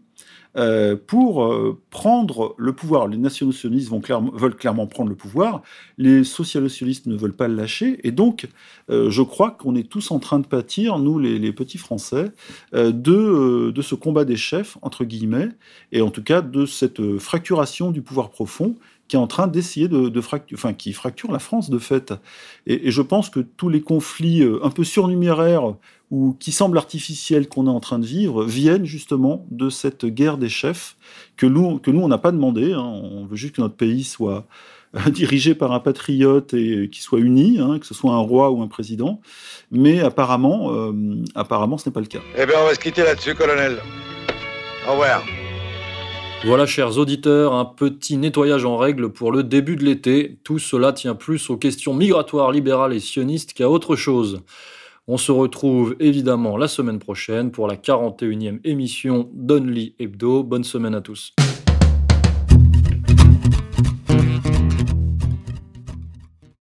euh, 0.58 0.96
pour 0.96 1.44
euh, 1.44 1.80
prendre 1.92 2.56
le 2.58 2.74
pouvoir. 2.74 3.08
Les 3.08 3.18
nationaux-sionistes 3.18 3.92
veulent 4.34 4.56
clairement 4.56 4.88
prendre 4.88 5.10
le 5.10 5.16
pouvoir, 5.16 5.62
les 6.00 6.24
socialo-sionistes 6.24 7.06
ne 7.06 7.16
veulent 7.16 7.36
pas 7.36 7.48
le 7.48 7.56
lâcher, 7.56 8.00
et 8.04 8.12
donc 8.12 8.48
euh, 8.90 9.12
je 9.12 9.22
crois 9.22 9.52
qu'on 9.52 9.76
est 9.76 9.88
tous 9.88 10.10
en 10.10 10.18
train 10.18 10.40
de 10.40 10.48
pâtir, 10.48 10.98
nous 10.98 11.20
les, 11.20 11.54
petits 11.54 11.78
Français, 11.78 12.32
de, 12.74 13.70
de 13.70 13.82
ce 13.82 13.94
combat 13.94 14.26
des 14.26 14.38
chefs, 14.38 14.78
entre 14.82 15.06
guillemets, 15.06 15.50
et 15.92 16.02
en 16.02 16.10
tout 16.10 16.24
cas 16.24 16.42
de 16.42 16.66
cette 16.66 17.18
fracturation 17.20 17.92
du 17.92 18.02
pouvoir 18.02 18.32
profond 18.32 18.76
qui 19.10 19.18
est 19.18 19.20
en 19.20 19.28
train 19.28 19.48
d'essayer 19.48 19.90
de, 19.90 20.22
fracturer, 20.22 20.58
enfin 20.58 20.74
qui 20.74 20.94
fracture 20.94 21.32
la 21.32 21.40
France 21.40 21.70
de 21.70 21.78
fait. 21.78 22.14
Et, 22.66 22.90
je 22.90 23.02
pense 23.02 23.30
que 23.30 23.42
tous 23.42 23.68
les 23.68 23.82
conflits 23.82 24.48
un 24.64 24.70
peu 24.70 24.86
surnuméraires 24.86 25.76
ou 26.12 26.36
qui 26.40 26.52
semblent 26.52 26.78
artificiels 26.78 27.50
qu'on 27.50 27.68
est 27.68 27.72
en 27.72 27.80
train 27.80 28.00
de 28.00 28.06
vivre 28.06 28.46
viennent 28.46 28.86
justement 28.86 29.46
de 29.52 29.70
cette 29.70 30.06
guerre 30.06 30.38
des 30.38 30.50
chefs 30.50 30.96
que 31.36 31.46
nous, 31.46 31.80
que 31.80 31.92
nous 31.92 32.02
on 32.02 32.08
n'a 32.08 32.18
pas 32.18 32.32
demandé. 32.32 32.72
Hein. 32.72 32.82
On 32.82 33.26
veut 33.26 33.36
juste 33.36 33.56
que 33.56 33.62
notre 33.62 33.76
pays 33.76 34.04
soit 34.04 34.48
euh, 34.96 35.10
dirigé 35.12 35.56
par 35.56 35.72
un 35.72 35.80
patriote 35.80 36.54
et 36.54 36.90
qui 36.92 37.02
soit 37.02 37.20
uni, 37.20 37.60
hein, 37.60 37.80
que 37.80 37.86
ce 37.86 37.94
soit 37.94 38.14
un 38.14 38.20
roi 38.20 38.52
ou 38.52 38.62
un 38.62 38.68
président. 38.68 39.22
Mais 39.72 40.00
apparemment, 40.00 40.74
euh, 40.74 40.94
apparemment, 41.36 41.78
ce 41.78 41.90
n'est 41.90 41.94
pas 41.94 42.02
le 42.02 42.08
cas. 42.08 42.22
Eh 42.38 42.46
bien, 42.46 42.56
on 42.62 42.66
va 42.66 42.74
se 42.74 42.80
quitter 42.80 43.04
là-dessus, 43.04 43.36
colonel. 43.36 43.78
Au 44.88 44.92
revoir. 44.92 45.24
Voilà, 46.46 46.66
chers 46.66 46.98
auditeurs, 46.98 47.54
un 47.54 47.66
petit 47.66 48.16
nettoyage 48.16 48.64
en 48.64 48.78
règle 48.78 49.10
pour 49.10 49.32
le 49.32 49.44
début 49.44 49.76
de 49.76 49.84
l'été. 49.84 50.40
Tout 50.44 50.58
cela 50.58 50.94
tient 50.94 51.14
plus 51.14 51.50
aux 51.50 51.58
questions 51.58 51.94
migratoires, 51.94 52.52
libérales 52.52 52.94
et 52.94 53.00
sionistes 53.00 53.54
qu'à 53.54 53.70
autre 53.70 53.98
chose. 53.98 54.42
On 55.08 55.18
se 55.18 55.32
retrouve 55.34 55.96
évidemment 56.00 56.56
la 56.56 56.68
semaine 56.68 57.00
prochaine 57.00 57.52
pour 57.52 57.68
la 57.68 57.76
41e 57.76 58.60
émission 58.64 59.30
d'Only 59.34 59.96
Hebdo. 60.00 60.44
Bonne 60.44 60.64
semaine 60.64 60.96
à 60.96 61.02
tous. 61.02 61.34